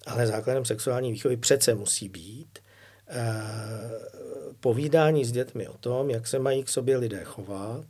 [0.07, 2.59] Ale základem sexuální výchovy přece musí být
[4.61, 7.85] povídání s dětmi o tom, jak se mají k sobě lidé chovat,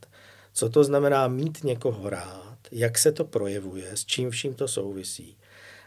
[0.53, 5.36] co to znamená mít někoho rád, jak se to projevuje, s čím vším to souvisí.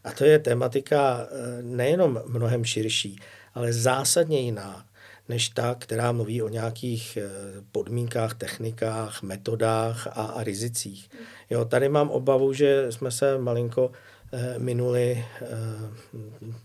[0.04, 1.28] A to je tematika
[1.62, 3.20] nejenom mnohem širší,
[3.54, 4.84] ale zásadně jiná
[5.30, 7.30] než ta, která mluví o nějakých eh,
[7.72, 11.10] podmínkách, technikách, metodách a, a rizicích.
[11.50, 13.92] Jo, tady mám obavu, že jsme se malinko
[14.32, 15.46] eh, minuli eh,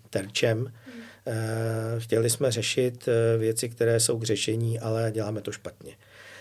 [0.10, 0.74] terčem.
[1.28, 1.34] Eh,
[2.00, 5.96] chtěli jsme řešit eh, věci, které jsou k řešení, ale děláme to špatně.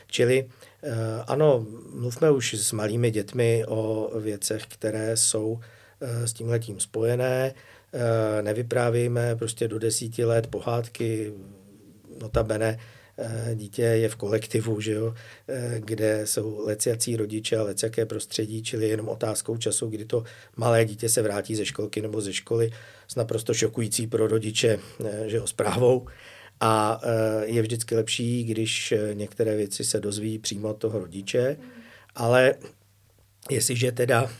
[0.07, 0.48] Čili
[0.83, 0.92] eh,
[1.26, 5.84] ano, mluvme už s malými dětmi o věcech, které jsou eh,
[6.25, 7.55] s tímhletím spojené.
[7.95, 11.33] Eh, nevyprávějme prostě do desíti let pohádky,
[12.21, 12.79] notabene
[13.19, 15.14] eh, dítě je v kolektivu, že jo,
[15.49, 20.25] eh, kde jsou leciací rodiče a leciaké prostředí, čili jenom otázkou času, kdy to
[20.57, 22.71] malé dítě se vrátí ze školky nebo ze školy
[23.09, 24.79] s naprosto šokující pro rodiče
[25.27, 26.07] že jo, zprávou.
[26.61, 27.01] A
[27.45, 31.57] je vždycky lepší, když některé věci se dozví přímo od toho rodiče,
[32.14, 32.55] ale
[33.50, 34.30] jestliže teda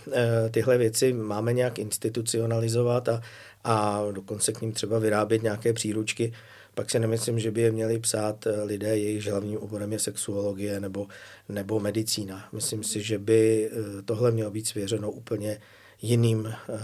[0.51, 3.23] tyhle věci máme nějak institucionalizovat a,
[3.65, 6.33] a dokonce k ním třeba vyrábět nějaké příručky,
[6.75, 10.81] pak si nemyslím, že by je měli psát eh, lidé, jejichž hlavním oborem je sexuologie
[10.81, 11.07] nebo,
[11.49, 12.49] nebo medicína.
[12.53, 15.61] Myslím si, že by eh, tohle mělo být svěřeno úplně
[16.03, 16.79] jiným eh,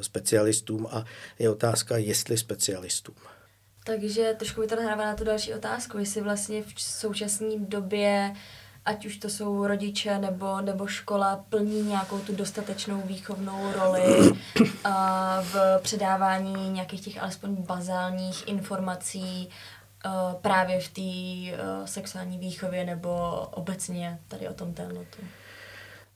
[0.00, 1.04] specialistům a
[1.38, 3.14] je otázka, jestli specialistům.
[3.84, 8.32] Takže trošku mi to nahrává na tu další otázku, jestli vlastně v současné době
[8.84, 14.32] ať už to jsou rodiče nebo, nebo škola, plní nějakou tu dostatečnou výchovnou roli
[14.84, 19.48] a v předávání nějakých těch alespoň bazálních informací
[20.40, 25.18] právě v té sexuální výchově nebo obecně tady o tom tématu.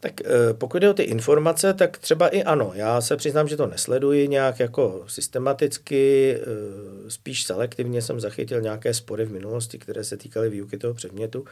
[0.00, 2.72] Tak e, pokud jde o ty informace, tak třeba i ano.
[2.74, 8.94] Já se přiznám, že to nesleduji nějak jako systematicky, e, spíš selektivně jsem zachytil nějaké
[8.94, 11.44] spory v minulosti, které se týkaly výuky toho předmětu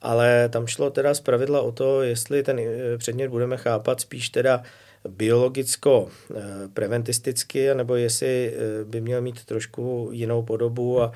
[0.00, 4.30] ale tam šlo teda z pravidla o to, jestli ten eh, předmět budeme chápat spíš
[4.30, 4.62] teda
[5.08, 11.12] biologicko-preventisticky, eh, nebo jestli eh, by měl mít trošku jinou podobu a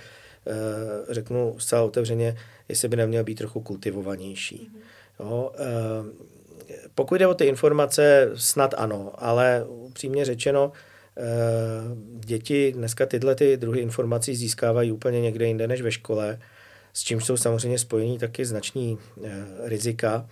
[1.11, 2.37] řeknu zcela otevřeně,
[2.69, 4.71] jestli by neměl být trochu kultivovanější.
[5.21, 5.53] Jo,
[6.95, 10.73] pokud jde o ty informace, snad ano, ale upřímně řečeno,
[12.19, 16.39] děti dneska tyhle ty druhy informací získávají úplně někde jinde než ve škole
[16.93, 20.27] s čím jsou samozřejmě spojení taky znační eh, rizika.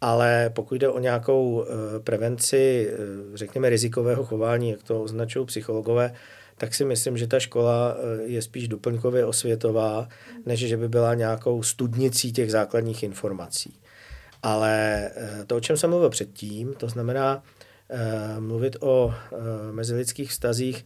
[0.00, 2.96] Ale pokud jde o nějakou eh, prevenci, eh,
[3.36, 6.14] řekněme, rizikového chování, jak to označují psychologové,
[6.58, 10.08] tak si myslím, že ta škola je spíš doplňkově osvětová,
[10.46, 13.80] než že by byla nějakou studnicí těch základních informací.
[14.42, 15.10] Ale
[15.46, 17.42] to, o čem jsem mluvil předtím, to znamená
[18.38, 19.14] mluvit o
[19.72, 20.84] mezilidských vztazích,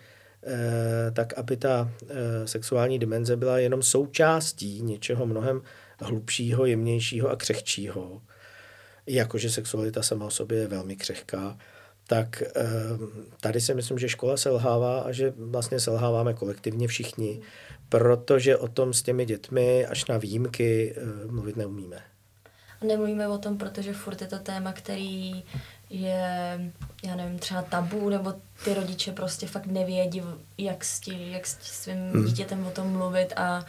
[1.12, 5.62] tak aby ta eh, sexuální dimenze byla jenom součástí něčeho mnohem
[6.00, 8.22] hlubšího, jemnějšího a křehčího,
[9.06, 11.58] jakože sexualita sama o sobě je velmi křehká,
[12.06, 12.62] tak eh,
[13.40, 17.40] tady si myslím, že škola selhává a že vlastně selháváme kolektivně všichni,
[17.88, 20.94] protože o tom s těmi dětmi až na výjimky
[21.26, 22.02] mluvit neumíme.
[22.84, 25.44] Nemluvíme o tom, protože furt je to téma, který
[25.94, 26.60] je,
[27.04, 30.22] já nevím, třeba tabu, nebo ty rodiče prostě fakt nevědí,
[30.58, 32.24] jak s, tí, jak s svým hmm.
[32.24, 33.64] dítětem o tom mluvit a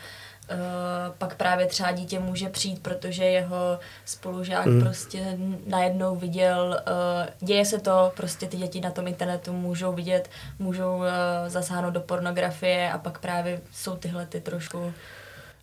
[0.51, 4.81] Uh, pak právě třeba dítě může přijít, protože jeho spolužák hmm.
[4.81, 10.29] prostě najednou viděl, uh, děje se to, prostě ty děti na tom internetu můžou vidět,
[10.59, 11.05] můžou uh,
[11.47, 14.93] zasáhnout do pornografie a pak právě jsou tyhle ty trošku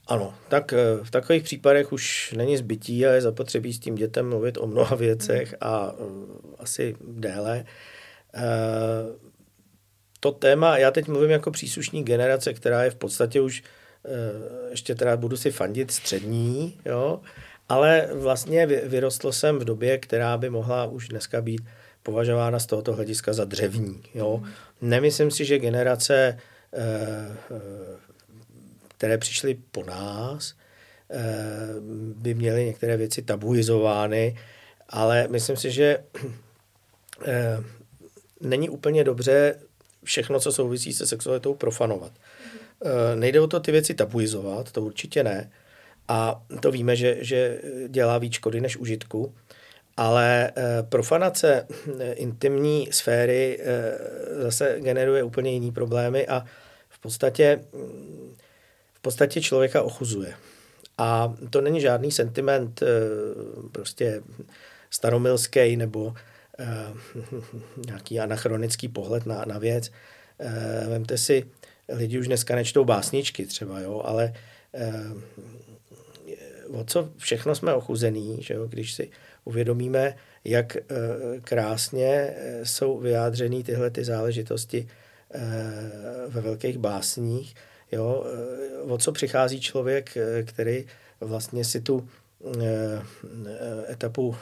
[0.06, 4.28] ano, tak eh, v takových případech už není zbytí a je zapotřebí s tím dětem
[4.28, 6.04] mluvit o mnoha věcech a eh,
[6.58, 7.64] asi déle.
[8.34, 8.42] Eh,
[10.20, 13.62] to téma, já teď mluvím jako příslušní generace, která je v podstatě už,
[14.70, 17.20] ještě teda budu si fandit střední, jo,
[17.68, 21.62] ale vlastně vyrostl jsem v době, která by mohla už dneska být
[22.02, 24.02] považována z tohoto hlediska za dřevní.
[24.14, 24.42] Jo.
[24.80, 26.38] Nemyslím si, že generace
[29.02, 30.54] které přišly po nás,
[31.10, 31.18] eh,
[32.14, 34.38] by měly některé věci tabuizovány,
[34.88, 35.98] ale myslím si, že
[37.26, 37.58] eh,
[38.40, 39.58] není úplně dobře
[40.04, 42.12] všechno, co souvisí se sexualitou, profanovat.
[42.84, 45.50] Eh, nejde o to ty věci tabuizovat, to určitě ne.
[46.08, 49.34] A to víme, že, že dělá víc škody než užitku.
[49.96, 50.52] Ale
[50.88, 51.66] profanace
[52.14, 53.60] intimní sféry
[54.42, 56.44] zase generuje úplně jiný problémy a
[56.88, 57.60] v podstatě
[59.02, 60.34] podstatě člověka ochuzuje.
[60.98, 62.86] A to není žádný sentiment eh,
[63.72, 64.22] prostě
[64.90, 66.14] staromilský nebo
[66.58, 66.66] eh,
[67.86, 69.90] nějaký anachronický pohled na, na věc.
[70.38, 71.44] Eh, vemte si,
[71.88, 74.34] lidi už dneska nečtou básničky třeba, jo, ale
[76.70, 79.10] o co všechno jsme ochuzený, že jo, když si
[79.44, 80.76] uvědomíme, jak
[81.42, 84.88] krásně jsou vyjádřený tyhle ty záležitosti
[86.28, 87.54] ve velkých básních,
[87.92, 90.84] jo, eh, o co přichází člověk, eh, který
[91.20, 92.08] vlastně si tu
[92.62, 93.02] eh,
[93.92, 94.36] etapu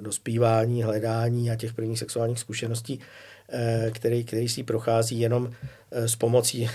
[0.00, 3.00] dospívání, hledání a těch prvních sexuálních zkušeností,
[3.90, 5.52] který, který si prochází jenom
[5.90, 6.70] s pomocí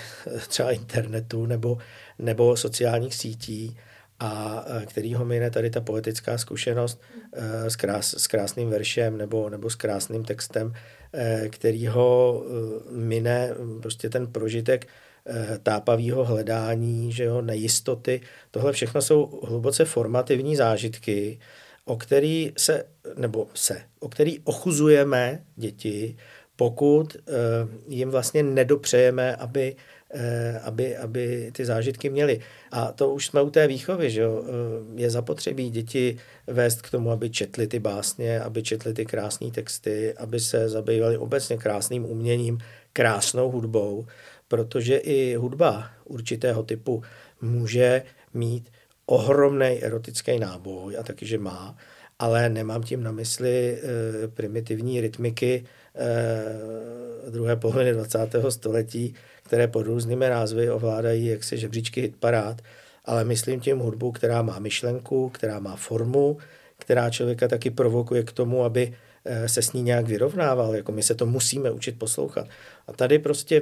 [0.48, 1.78] třeba internetu nebo,
[2.20, 3.78] nebo sociálních sítí
[4.20, 7.02] a který ho mine tady ta poetická zkušenost
[7.68, 10.74] s, krás, s krásným veršem nebo, nebo s krásným textem,
[11.50, 12.44] který ho
[12.92, 13.50] mine
[13.82, 14.88] prostě ten prožitek
[15.64, 18.22] tápavého hledání, že jo, nejistoty.
[18.52, 21.40] Tohle všechno jsou hluboce formativní zážitky,
[21.86, 22.84] o který se,
[23.18, 26.16] nebo se, o který ochuzujeme děti,
[26.56, 29.76] pokud uh, jim vlastně nedopřejeme, aby,
[30.16, 30.22] uh,
[30.64, 32.40] aby, aby ty zážitky měly.
[32.72, 34.44] A to už jsme u té výchovy, že jo?
[34.96, 40.14] Je zapotřebí děti vést k tomu, aby četli ty básně, aby četli ty krásné texty,
[40.14, 42.60] aby se zabývali obecně krásným uměním,
[42.94, 44.06] krásnou hudbou,
[44.50, 47.04] protože i hudba určitého typu
[47.42, 48.70] může mít
[49.06, 51.78] ohromný erotický náboj a taky, že má,
[52.20, 55.64] ale nemám tím na mysli e, primitivní rytmiky
[55.96, 58.20] e, druhé poloviny 20.
[58.50, 62.62] století, které pod různými názvy ovládají jaksi žebříčky hitparád,
[63.06, 66.38] ale myslím tím hudbu, která má myšlenku, která má formu,
[66.78, 68.94] která člověka taky provokuje k tomu, aby
[69.26, 72.48] e, se s ní nějak vyrovnával, jako my se to musíme učit poslouchat.
[72.88, 73.62] A tady prostě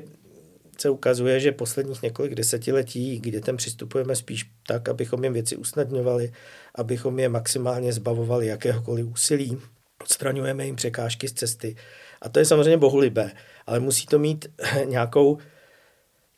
[0.82, 6.32] se ukazuje, že posledních několik desetiletí k dětem přistupujeme spíš tak, abychom jim věci usnadňovali,
[6.76, 9.58] abychom je maximálně zbavovali jakéhokoliv úsilí,
[10.02, 11.76] odstraňujeme jim překážky z cesty.
[12.22, 13.32] A to je samozřejmě bohulibé,
[13.68, 14.46] ale musí to mít
[14.86, 15.38] nějakou,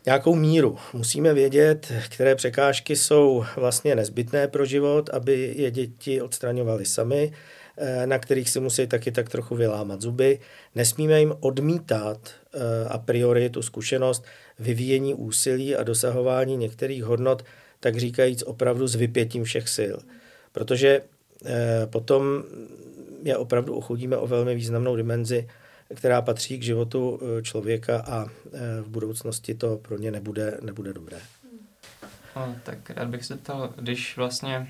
[0.05, 0.77] nějakou míru.
[0.93, 7.31] Musíme vědět, které překážky jsou vlastně nezbytné pro život, aby je děti odstraňovaly sami,
[7.81, 10.39] Eh, na kterých si musí taky tak trochu vylámat zuby.
[10.75, 12.31] Nesmíme jim odmítat
[12.87, 14.25] a priori tu zkušenost
[14.59, 17.43] vyvíjení úsilí a dosahování některých hodnot,
[17.79, 19.97] tak říkajíc opravdu s vypětím všech sil.
[20.51, 21.01] Protože
[21.45, 22.43] eh, potom
[23.23, 25.47] je opravdu ochudíme o velmi významnou dimenzi,
[25.95, 28.25] která patří k životu člověka a
[28.81, 31.17] v budoucnosti to pro ně nebude, nebude dobré.
[32.35, 34.67] No, tak rád bych se ptal, když vlastně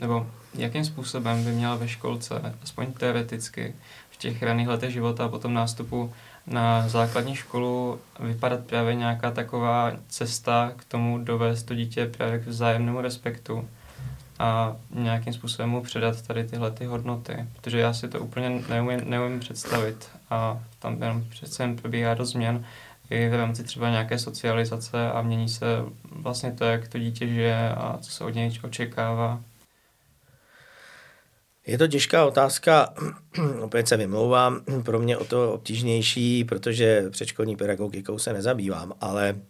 [0.00, 3.74] nebo jakým způsobem by měla ve školce, aspoň teoreticky,
[4.10, 6.12] v těch raných letech života a potom nástupu
[6.46, 12.46] na základní školu vypadat právě nějaká taková cesta k tomu dovést to dítě právě k
[12.46, 13.68] vzájemnému respektu
[14.38, 19.00] a nějakým způsobem mu předat tady tyhle ty hodnoty, protože já si to úplně neumím,
[19.10, 22.64] neumím představit a tam jenom přece jen probíhá do změn
[23.10, 25.66] i v rámci třeba nějaké socializace a mění se
[26.10, 29.40] vlastně to, jak to dítě žije a co se od něj očekává.
[31.66, 32.94] Je to těžká otázka,
[33.60, 39.40] opět se vymlouvám, pro mě o to obtížnější, protože předškolní pedagogikou se nezabývám, ale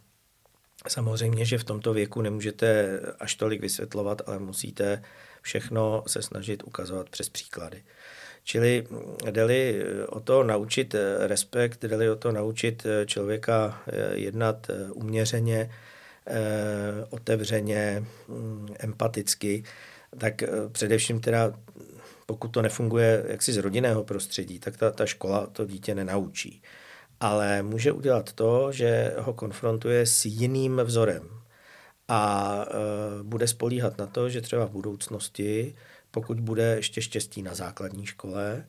[0.89, 5.03] samozřejmě, že v tomto věku nemůžete až tolik vysvětlovat, ale musíte
[5.43, 7.83] všechno se snažit ukazovat přes příklady.
[8.45, 8.87] Čili
[9.31, 9.47] jde
[10.09, 15.71] o to naučit respekt, jde o to naučit člověka jednat uměřeně,
[17.11, 18.05] otevřeně,
[18.79, 19.65] empaticky,
[20.19, 21.53] tak především teda
[22.33, 26.63] pokud to nefunguje jaksi z rodinného prostředí, tak ta, ta škola to dítě nenaučí.
[27.21, 31.29] Ale může udělat to, že ho konfrontuje s jiným vzorem
[32.09, 35.75] a e, bude spolíhat na to, že třeba v budoucnosti,
[36.11, 38.65] pokud bude ještě štěstí na základní škole,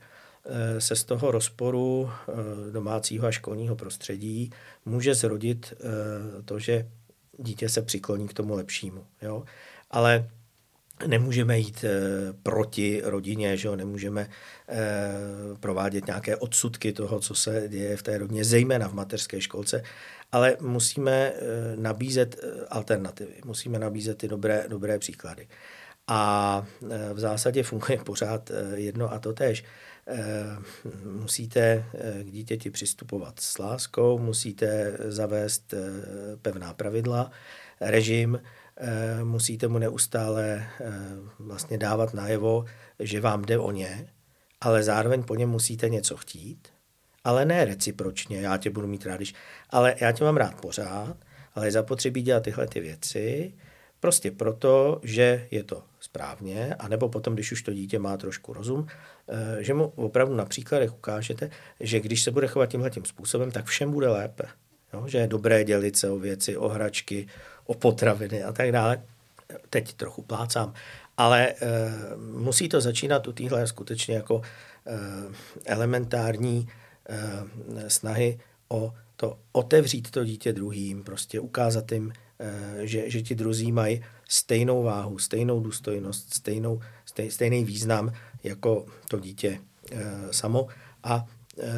[0.46, 4.52] e, se z toho rozporu e, domácího a školního prostředí
[4.86, 6.90] může zrodit e, to, že
[7.38, 9.06] dítě se přikloní k tomu lepšímu.
[9.22, 9.44] Jo?
[9.92, 10.30] Ale
[11.08, 11.90] nemůžeme jít e,
[12.44, 13.76] proti rodině, že jo?
[13.76, 14.30] nemůžeme e,
[15.60, 19.84] provádět nějaké odsudky toho, co se děje v té rodině, zejména v mateřské školce,
[20.32, 21.34] ale musíme e,
[21.76, 25.48] nabízet alternativy, musíme nabízet ty dobré, dobré příklady.
[26.08, 26.66] A
[27.14, 29.64] v zásadě funguje pořád jedno a to tež.
[31.04, 31.86] Musíte
[32.24, 35.74] k dítěti přistupovat s láskou, musíte zavést
[36.42, 37.32] pevná pravidla,
[37.82, 38.63] režim, Eh,
[39.24, 40.92] musíte mu neustále eh,
[41.40, 42.66] vlastně dávat najevo,
[43.00, 44.08] že vám jde o ně,
[44.62, 46.68] ale zároveň po něm musíte něco chtít,
[47.24, 49.34] ale ne recipročně, já tě budu mít rád, když,
[49.70, 51.18] ale já tě mám rád pořád,
[51.56, 53.54] ale je zapotřebí dělat tyhle ty věci,
[54.00, 58.88] prostě proto, že je to správně, anebo potom, když už to dítě má trošku rozum,
[59.28, 61.50] eh, že mu opravdu na příkladech ukážete,
[61.80, 64.44] že když se bude chovat tímhle tím způsobem, tak všem bude lépe.
[64.94, 65.08] Jo?
[65.08, 67.28] Že je dobré dělit se o věci, o hračky,
[67.66, 69.02] o potraviny a tak dále.
[69.70, 70.74] Teď trochu plácám.
[71.18, 71.56] Ale e,
[72.18, 74.94] musí to začínat u téhle skutečně jako e,
[75.66, 76.68] elementární
[77.10, 78.40] e, snahy
[78.70, 84.04] o to otevřít to dítě druhým, prostě ukázat jim, e, že, že ti druzí mají
[84.30, 88.12] stejnou váhu, stejnou důstojnost, stejnou, stej, stejný význam
[88.44, 89.60] jako to dítě
[89.92, 90.68] e, samo.
[91.04, 91.26] A
[91.60, 91.72] e,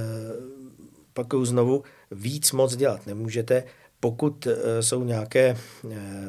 [1.14, 3.64] pak znovu, víc moc dělat nemůžete,
[4.06, 5.58] pokud e, jsou nějaké e,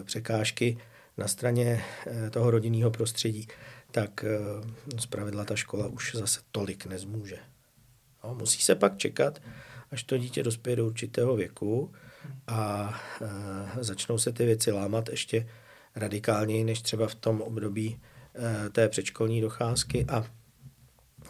[0.05, 0.79] překážky
[1.17, 3.49] na straně e, toho rodinného prostředí,
[3.91, 4.25] tak
[4.99, 7.39] zpravidla ta škola už zase tolik nezmůže.
[8.25, 9.43] No, musí se pak čekat,
[9.91, 11.93] až to dítě dospěje do určitého věku
[12.47, 12.95] a
[13.81, 15.49] začnou se ty věci lámat ještě
[15.95, 18.01] radikálněji než třeba v tom období
[18.73, 20.25] té předškolní docházky a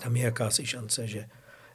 [0.03, 1.29] tam je jakási šance, že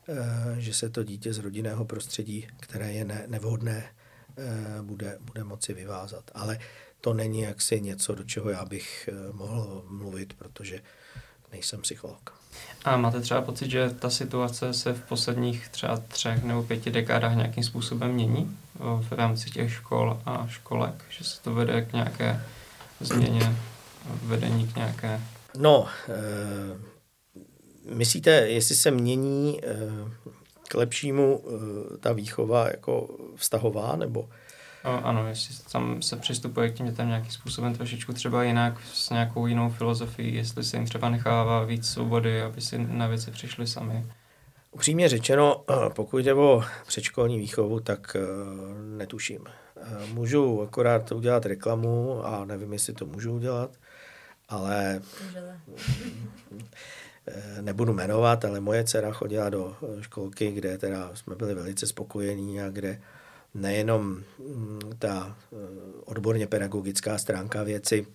[0.09, 4.01] Eh, že se to dítě z rodinného prostředí, které je ne, nevhodné, eh,
[4.82, 6.32] bude, bude moci vyvázat.
[6.34, 6.59] Ale
[7.01, 10.82] to není jaksi něco, do čeho já bych eh, mohl mluvit, protože
[11.51, 12.34] nejsem psycholog.
[12.86, 17.36] A máte třeba pocit, že ta situace se v posledních třeba třech nebo pěti dekádách
[17.36, 21.05] nějakým způsobem mění v rámci těch škol a školek?
[21.09, 22.43] Že se to vede k nějaké
[22.99, 23.55] změně,
[24.23, 25.21] vedení k nějaké...
[25.57, 25.88] No,
[27.86, 29.69] Myslíte, jestli se mění eh,
[30.72, 34.30] k lepšímu eh, ta výchova jako vztahová, nebo?
[34.84, 39.47] Ano, jestli tam se přistupuje k těm dětem nějakým způsobem trošičku třeba jinak, s nějakou
[39.47, 44.05] jinou filozofií, jestli se jim třeba nechává víc svobody, aby si na věci přišli sami.
[44.72, 48.17] Upřímně řečeno, eh, pokud jde o předškolní výchovu, tak
[48.97, 49.45] netuším.
[50.13, 53.72] Můžu akorát udělat reklamu a nevím, jestli to můžu udělat,
[54.49, 55.01] ale
[55.36, 55.51] Eh,
[57.61, 62.61] nebudu jmenovat, ale moje dcera chodila do eh, školky, kde teda jsme byli velice spokojení
[62.61, 63.01] a kde
[63.53, 65.55] nejenom mm, ta eh,
[66.05, 68.07] odborně pedagogická stránka věci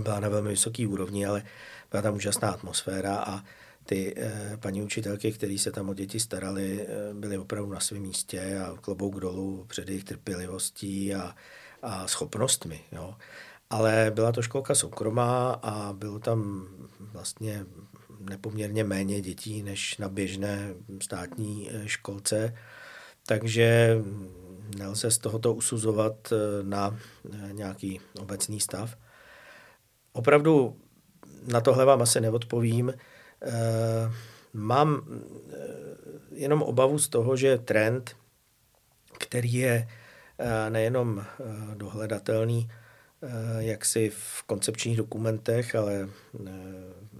[0.00, 1.42] byla na velmi vysoké úrovni, ale
[1.90, 3.44] byla tam úžasná atmosféra a
[3.86, 4.14] ty
[4.60, 9.20] paní učitelky, které se tam o děti starali, byly opravdu na svém místě a klobouk
[9.20, 11.34] dolů před jejich trpělivostí a,
[11.82, 12.80] a schopnostmi.
[12.92, 13.14] Jo
[13.72, 16.68] ale byla to školka soukromá a bylo tam
[17.00, 17.66] vlastně
[18.20, 22.54] nepoměrně méně dětí než na běžné státní eh, školce,
[23.26, 23.98] takže
[24.78, 26.98] nelze z tohoto usuzovat eh, na
[27.32, 28.96] eh, nějaký obecný stav.
[30.12, 30.76] Opravdu
[31.52, 32.94] na tohle vám asi neodpovím.
[34.52, 35.02] Mám
[36.30, 38.16] jenom obavu z toho, že trend,
[39.18, 39.88] který je
[40.68, 41.24] nejenom
[41.74, 42.68] dohledatelný,
[43.58, 46.08] jaksi v koncepčních dokumentech, ale
[46.46, 46.50] eh,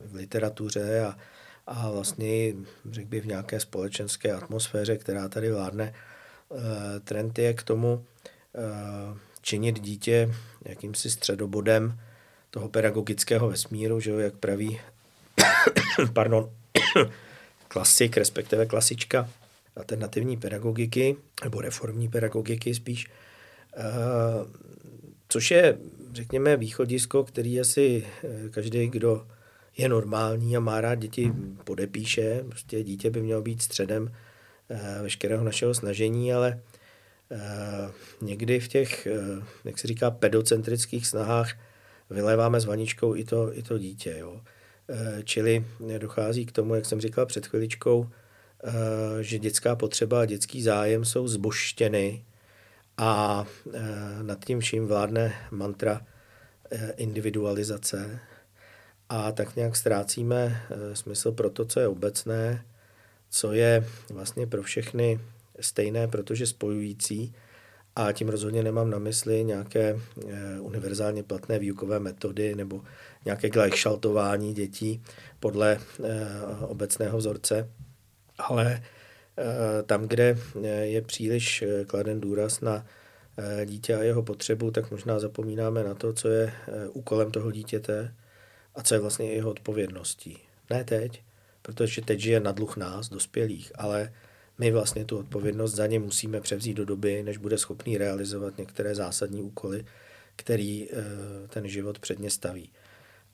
[0.06, 1.16] v literatuře a,
[1.66, 2.54] a vlastně
[2.90, 5.94] řekl bych v nějaké společenské atmosféře, která tady vládne.
[5.94, 8.04] Eh, trend je k tomu
[9.40, 10.34] činit dítě
[10.64, 11.98] jakýmsi středobodem
[12.50, 14.80] toho pedagogického vesmíru, že jo, jak praví
[16.12, 16.50] pardon,
[17.68, 19.28] klasik, respektive klasička
[19.76, 23.10] alternativní pedagogiky, nebo reformní pedagogiky spíš,
[25.32, 25.78] což je,
[26.12, 29.26] řekněme, východisko, který asi eh, každý, kdo
[29.76, 31.32] je normální a má rád děti,
[31.64, 32.44] podepíše.
[32.48, 34.12] Prostě dítě by mělo být středem
[34.70, 36.60] eh, veškerého našeho snažení, ale
[37.30, 37.38] eh,
[38.20, 39.08] někdy v těch,
[39.64, 41.52] jak se říká, pedocentrických snahách
[42.10, 44.14] vyléváme s vaničkou i to, i to dítě.
[44.18, 44.40] Jo.
[45.24, 45.64] Čili
[45.98, 48.08] dochází k tomu, jak jsem říkal před chviličkou,
[49.20, 52.24] že dětská potřeba a dětský zájem jsou zboštěny
[52.98, 56.06] a e, nad tím vším vládne mantra
[56.70, 58.20] e, individualizace
[59.08, 60.36] a tak nějak ztrácíme
[60.70, 62.64] e, smysl pro to, co je obecné,
[63.30, 65.20] co je vlastně pro všechny
[65.60, 67.34] stejné, protože spojující.
[67.96, 70.00] A tím rozhodně nemám na mysli nějaké
[70.60, 72.80] univerzálně platné výukové metody nebo
[73.24, 75.02] nějaké gleichschaltování dětí
[75.40, 75.78] podle
[76.68, 77.68] obecného vzorce,
[78.38, 79.01] ale Eh,
[79.86, 82.86] tam, kde eh, je příliš eh, kladen důraz na
[83.64, 86.52] dítě a jeho potřebu, tak možná zapomínáme na to, co je
[86.92, 88.14] úkolem toho dítěte
[88.74, 90.38] a co je vlastně jeho odpovědností.
[90.70, 91.22] Ne teď,
[91.62, 94.12] protože teď žije na dluh nás, dospělých, ale
[94.58, 98.94] my vlastně tu odpovědnost za ně musíme převzít do doby, než bude schopný realizovat některé
[98.94, 99.84] zásadní úkoly,
[100.36, 100.88] který
[101.48, 102.70] ten život předně staví.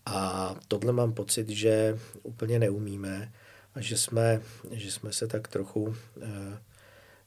[0.06, 3.32] A tohle mám pocit, že úplně neumíme
[3.74, 4.40] a že jsme,
[4.70, 6.28] že jsme se tak trochu eh,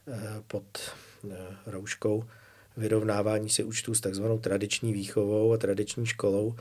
[0.07, 0.63] eh, pod
[1.31, 2.23] eh, rouškou
[2.77, 6.55] vyrovnávání si účtů s takzvanou tradiční výchovou a tradiční školou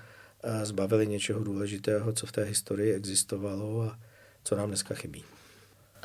[0.62, 3.99] zbavili něčeho důležitého, co v té historii existovalo a
[4.45, 5.24] co nám dneska chybí.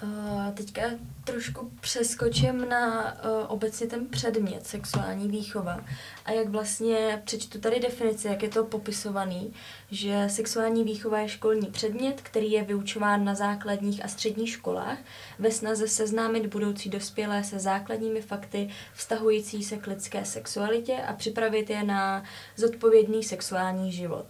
[0.04, 0.82] Uh, teďka
[1.24, 5.80] trošku přeskočím na uh, obecně ten předmět sexuální výchova
[6.26, 9.54] a jak vlastně přečtu tady definici, jak je to popisovaný,
[9.92, 14.98] že sexuální výchova je školní předmět, který je vyučován na základních a středních školách
[15.40, 21.70] ve snaze seznámit budoucí dospělé se základními fakty vztahující se k lidské sexualitě a připravit
[21.70, 22.24] je na
[22.56, 24.26] zodpovědný sexuální život.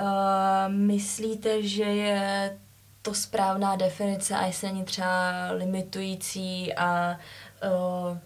[0.00, 2.58] Uh, myslíte, že je
[3.02, 7.18] to správná definice a jestli není třeba limitující a
[7.64, 8.18] uh,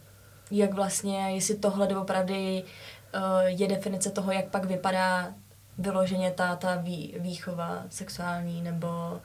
[0.50, 5.34] jak vlastně, jestli tohle doopravdy uh, je definice toho, jak pak vypadá
[5.78, 9.20] vyloženě ta, ta vý, výchova sexuální, nebo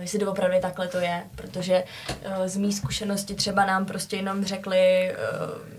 [0.00, 1.84] jestli doopravdy takhle to je, protože
[2.26, 5.12] uh, z mý zkušenosti třeba nám prostě jenom řekli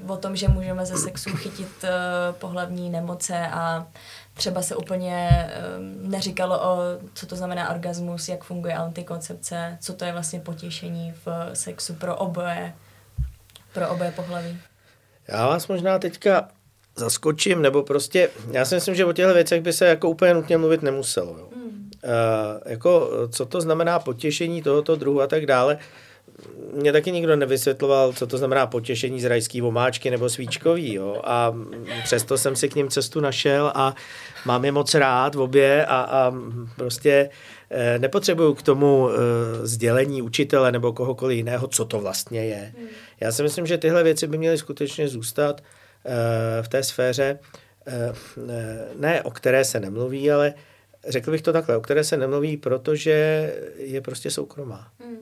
[0.04, 1.90] uh, o tom, že můžeme ze sexu chytit uh,
[2.36, 3.88] pohlavní nemoce a
[4.34, 5.30] třeba se úplně
[5.78, 6.78] um, neříkalo o,
[7.14, 12.16] co to znamená orgasmus, jak funguje antikoncepce, co to je vlastně potěšení v sexu pro
[12.16, 12.74] oboje,
[13.74, 14.60] pro oboje pohlaví.
[15.28, 16.48] Já vás možná teďka
[16.96, 20.58] zaskočím, nebo prostě, já si myslím, že o těchto věcech by se jako úplně nutně
[20.58, 21.38] mluvit nemuselo.
[21.38, 21.50] Jo.
[21.56, 21.61] Hmm.
[22.04, 25.78] Uh, jako, co to znamená potěšení tohoto druhu a tak dále,
[26.74, 30.94] mě taky nikdo nevysvětloval, co to znamená potěšení z rajský vomáčky nebo svíčkový.
[30.94, 31.22] Jo?
[31.24, 31.56] A
[32.04, 33.96] přesto jsem si k ním cestu našel a
[34.46, 36.34] mám je moc rád v obě a, a
[36.76, 37.30] prostě
[37.70, 39.18] eh, nepotřebuju k tomu eh,
[39.68, 42.74] sdělení učitele nebo kohokoliv jiného, co to vlastně je.
[42.78, 42.88] Hmm.
[43.20, 45.62] Já si myslím, že tyhle věci by měly skutečně zůstat
[46.06, 47.40] eh, v té sféře,
[49.00, 50.54] ne o které se nemluví, ale
[51.08, 53.14] řekl bych to takhle, o které se nemluví, protože
[53.78, 54.88] je prostě soukromá.
[55.00, 55.18] Hmm.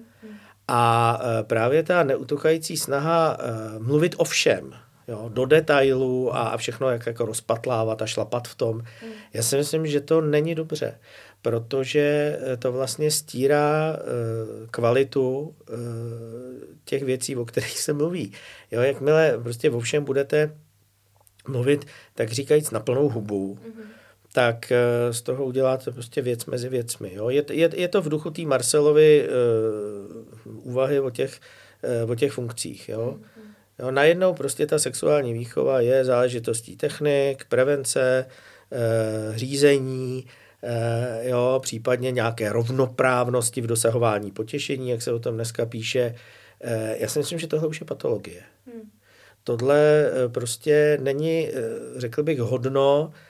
[0.67, 4.73] A e, právě ta neutuchající snaha e, mluvit o všem,
[5.07, 9.11] jo, do detailu a všechno jak jako rozpatlávat a šlapat v tom, mm.
[9.33, 10.99] já si myslím, že to není dobře,
[11.41, 13.97] protože e, to vlastně stírá
[14.71, 15.55] kvalitu
[16.85, 18.33] těch věcí, o kterých se mluví.
[18.71, 20.55] Jo, jakmile prostě o všem budete
[21.47, 23.98] mluvit, tak říkajíc na plnou hubu, mm-hmm
[24.33, 27.11] tak eh, z toho uděláte prostě věc mezi věcmi.
[27.13, 27.29] Jo?
[27.29, 29.29] Je, je, je to v duchu té Marcelovy
[30.45, 31.39] uh, úvahy o těch,
[32.03, 32.89] uh, o těch funkcích.
[32.89, 33.17] Jo?
[33.79, 38.25] Jo, najednou prostě ta sexuální výchova je záležitostí technik, prevence,
[38.71, 40.25] uh, řízení,
[40.61, 46.15] uh, jo, případně nějaké rovnoprávnosti v dosahování potěšení, jak se o tom dneska píše.
[46.65, 48.41] Uh, já si myslím, že tohle už je patologie.
[48.65, 48.89] Hmm.
[49.43, 51.47] Tohle prostě není,
[51.97, 53.28] řekl bych, hodno Eh,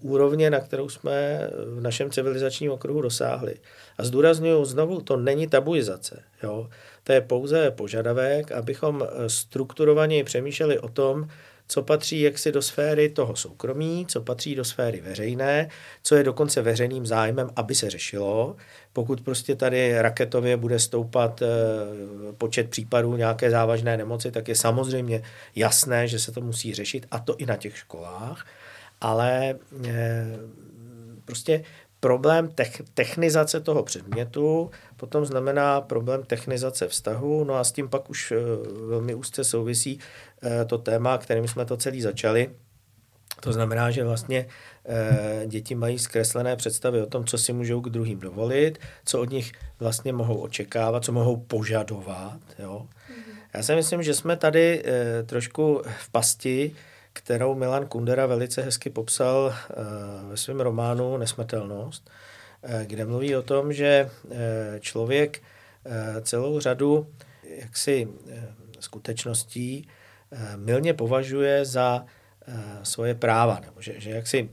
[0.00, 3.54] úrovně, na kterou jsme v našem civilizačním okruhu dosáhli.
[3.98, 6.22] A zdůraznuju znovu, to není tabuizace.
[6.42, 6.68] Jo?
[7.04, 11.28] To je pouze požadavek, abychom eh, strukturovaně přemýšleli o tom,
[11.68, 15.68] co patří jaksi do sféry toho soukromí, co patří do sféry veřejné,
[16.02, 18.56] co je dokonce veřejným zájmem, aby se řešilo.
[18.92, 21.46] Pokud prostě tady raketově bude stoupat eh,
[22.38, 25.22] počet případů nějaké závažné nemoci, tak je samozřejmě
[25.56, 28.46] jasné, že se to musí řešit, a to i na těch školách
[29.00, 29.54] ale
[29.86, 30.26] eh,
[31.24, 31.64] prostě
[32.00, 32.48] problém
[32.94, 38.36] technizace toho předmětu potom znamená problém technizace vztahu, no a s tím pak už eh,
[38.88, 39.98] velmi úzce souvisí
[40.42, 42.50] eh, to téma, kterým jsme to celý začali.
[43.40, 44.46] To znamená, že vlastně
[45.46, 49.52] děti mají zkreslené představy o tom, co si můžou k druhým dovolit, co od nich
[49.80, 52.40] vlastně mohou očekávat, co mohou požadovat.
[52.58, 52.86] Jo?
[53.08, 53.38] Mhm.
[53.54, 54.84] Já si myslím, že jsme tady
[55.26, 56.76] trošku v pasti,
[57.18, 59.74] kterou Milan Kundera velice hezky popsal eh,
[60.28, 62.10] ve svém románu Nesmrtelnost,
[62.62, 65.42] eh, kde mluví o tom, že eh, člověk
[66.22, 67.06] celou řadu
[67.42, 68.08] jaksi
[68.80, 69.88] skutečností
[70.56, 72.04] milně považuje za
[72.82, 74.50] svoje práva, nebo že, že jaksi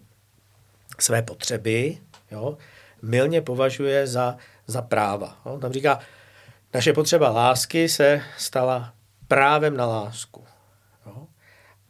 [0.99, 1.97] své potřeby
[2.31, 2.57] jo,
[3.01, 4.37] milně považuje za,
[4.67, 5.37] za práva.
[5.45, 5.59] Jo.
[5.59, 5.99] Tam říká,
[6.73, 8.93] naše potřeba lásky se stala
[9.27, 10.45] právem na lásku.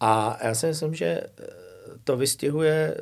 [0.07, 1.27] A já si myslím, že eh,
[2.03, 3.01] to vystihuje eh,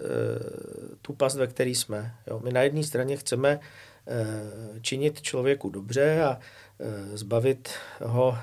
[1.02, 2.16] tu past, ve které jsme.
[2.28, 2.42] Jo?
[2.44, 3.60] My na jedné straně chceme
[4.08, 6.40] eh, činit člověku dobře a
[7.14, 7.70] zbavit
[8.02, 8.38] ho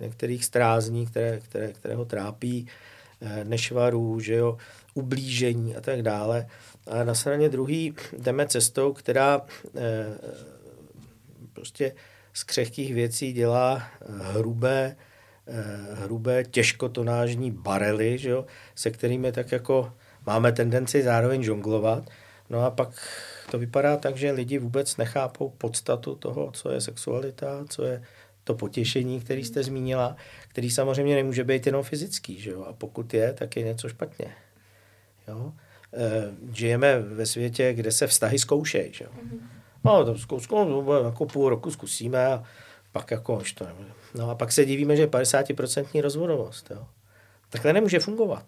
[0.00, 2.68] některých strázní, které, které, které ho trápí,
[3.44, 4.58] nešvarů, že jo,
[4.94, 6.46] ublížení a tak dále.
[6.86, 9.42] A na straně druhý jdeme cestou, která
[11.52, 11.92] prostě
[12.32, 13.82] z křehkých věcí dělá
[14.20, 14.96] hrubé,
[15.94, 19.92] hrubé těžkotonážní barely, že jo, se kterými tak jako
[20.26, 22.10] máme tendenci zároveň žonglovat.
[22.50, 22.90] No a pak
[23.50, 28.02] to vypadá tak, že lidi vůbec nechápou podstatu toho, co je sexualita, co je
[28.44, 30.16] to potěšení, který jste zmínila,
[30.48, 32.64] který samozřejmě nemůže být jenom fyzický, že jo?
[32.64, 34.34] A pokud je, tak je něco špatně.
[35.28, 35.52] Jo?
[35.94, 39.10] E, žijeme ve světě, kde se vztahy zkoušejí, že jo?
[39.16, 39.40] Mm-hmm.
[39.84, 42.44] No, to no, jako půl roku zkusíme a
[42.92, 43.97] pak jako už to nebude.
[44.18, 46.70] No a pak se divíme, že je 50% rozvodovost.
[46.70, 46.86] Jo.
[47.50, 48.44] Takhle nemůže fungovat.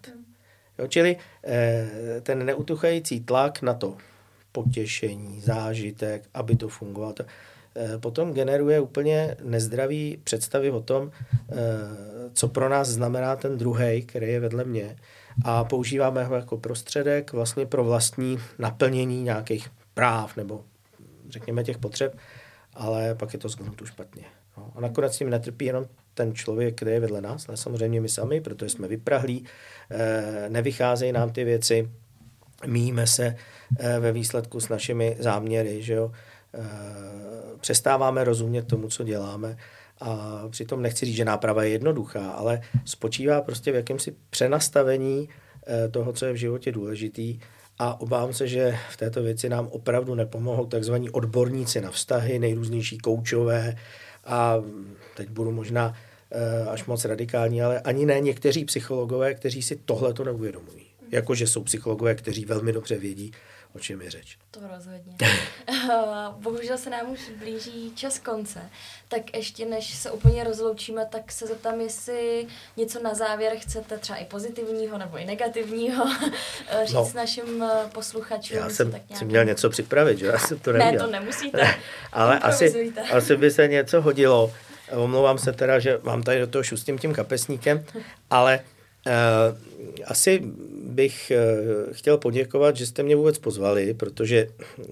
[0.79, 3.97] Jo, čili eh, ten neutuchající tlak na to
[4.51, 7.23] potěšení, zážitek, aby to fungovalo, to,
[7.75, 11.55] eh, potom generuje úplně nezdravý představy o tom, eh,
[12.33, 14.95] co pro nás znamená ten druhý, který je vedle mě
[15.45, 20.63] a používáme ho jako prostředek vlastně pro vlastní naplnění nějakých práv nebo
[21.29, 22.17] řekněme těch potřeb,
[22.73, 24.23] ale pak je to zgnutu špatně.
[24.57, 24.71] No.
[24.75, 28.41] A nakonec tím netrpí jenom ten člověk, který je vedle nás, ale samozřejmě my sami,
[28.41, 29.45] protože jsme vyprahlí,
[29.91, 31.89] eh, nevycházejí nám ty věci,
[32.65, 33.35] míjíme se
[33.79, 36.11] eh, ve výsledku s našimi záměry, že jo?
[36.53, 36.61] Eh,
[37.59, 39.57] přestáváme rozumět tomu, co děláme
[39.99, 45.29] a přitom nechci říct, že náprava je jednoduchá, ale spočívá prostě v jakémsi přenastavení
[45.91, 47.39] toho, co je v životě důležitý
[47.79, 52.97] a obávám se, že v této věci nám opravdu nepomohou takzvaní odborníci na vztahy, nejrůznější
[52.97, 53.75] koučové,
[54.25, 54.55] a
[55.15, 55.93] teď budu možná
[56.31, 60.85] eh, až moc radikální, ale ani ne někteří psychologové, kteří si tohle to neuvědomují.
[61.11, 63.31] Jakože jsou psychologové, kteří velmi dobře vědí,
[63.75, 64.37] o čem je řeč.
[64.51, 65.17] To rozhodně.
[66.37, 68.59] Bohužel se nám už blíží čas konce,
[69.07, 72.47] tak ještě než se úplně rozloučíme, tak se zeptám, jestli
[72.77, 76.05] něco na závěr chcete třeba i pozitivního nebo i negativního
[76.83, 78.57] říct no, našim eh, posluchačům.
[78.57, 80.91] Já jsem tak si měl něco připravit, že já jsem to neměl.
[80.91, 81.75] Ne, to nemusíte.
[82.11, 84.53] Ale asi, asi by se něco hodilo.
[84.91, 87.85] Omlouvám se teda, že mám tady do toho šustím tím kapesníkem,
[88.29, 88.59] ale
[89.05, 89.57] Uh,
[90.05, 90.41] asi
[90.91, 94.85] bych uh, chtěl poděkovat, že jste mě vůbec pozvali, protože uh,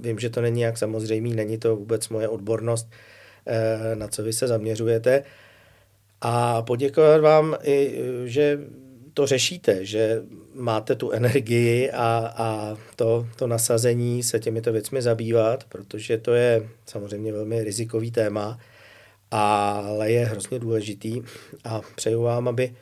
[0.00, 2.90] vím, že to není jak samozřejmý, není to vůbec moje odbornost,
[3.94, 5.22] na co vy se zaměřujete.
[6.20, 8.58] A poděkovat vám i, že
[9.14, 10.22] to řešíte, že
[10.54, 16.68] máte tu energii a, a to, to nasazení se těmito věcmi zabývat, protože to je
[16.86, 18.58] samozřejmě velmi rizikový téma,
[19.30, 21.22] ale je hrozně důležitý
[21.64, 22.74] a přeju vám, aby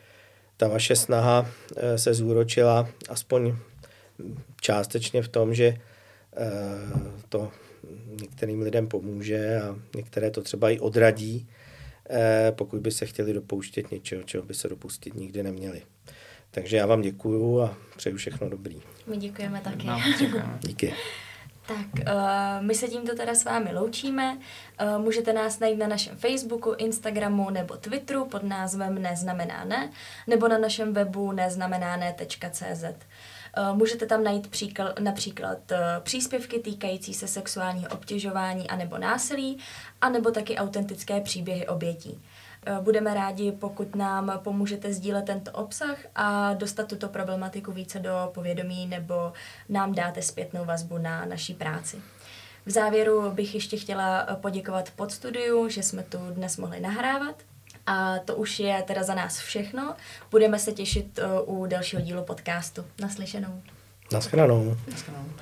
[0.63, 1.47] ta vaše snaha
[1.77, 3.57] eh, se zúročila aspoň
[4.61, 5.79] částečně v tom, že eh,
[7.29, 7.51] to
[8.21, 11.49] některým lidem pomůže a některé to třeba i odradí,
[12.11, 15.83] eh, pokud by se chtěli dopouštět něčeho, čeho by se dopustit nikdy neměli.
[16.51, 18.83] Takže já vám děkuju a přeju všechno dobrý.
[19.07, 19.87] My děkujeme taky.
[19.87, 20.59] No, děkujeme.
[20.61, 20.95] Díky.
[21.67, 22.13] Tak uh,
[22.61, 24.39] my se tímto teda s vámi loučíme.
[24.83, 29.91] Uh, můžete nás najít na našem Facebooku, Instagramu nebo Twitteru pod názvem Neznamená ne,
[30.27, 32.85] nebo na našem webu neznamenáne.cz.
[32.85, 39.59] Uh, můžete tam najít příklad, například uh, příspěvky týkající se sexuálního obtěžování anebo násilí,
[40.01, 42.21] anebo taky autentické příběhy obětí.
[42.67, 48.31] Eh, budeme rádi, pokud nám pomůžete sdílet tento obsah a dostat tuto problematiku více do
[48.35, 49.33] povědomí nebo
[49.69, 52.03] nám dáte zpětnou vazbu na naší práci.
[52.67, 57.43] V závěru bych ještě chtěla poděkovat podstudiu, že jsme tu dnes mohli nahrávat.
[57.87, 59.95] A to už je teda za nás všechno.
[60.31, 62.85] Budeme se těšit eh, u dalšího dílu podcastu.
[63.01, 63.63] Naslyšenou.
[64.13, 64.77] Naschledanou.
[64.91, 65.33] Naschledanou.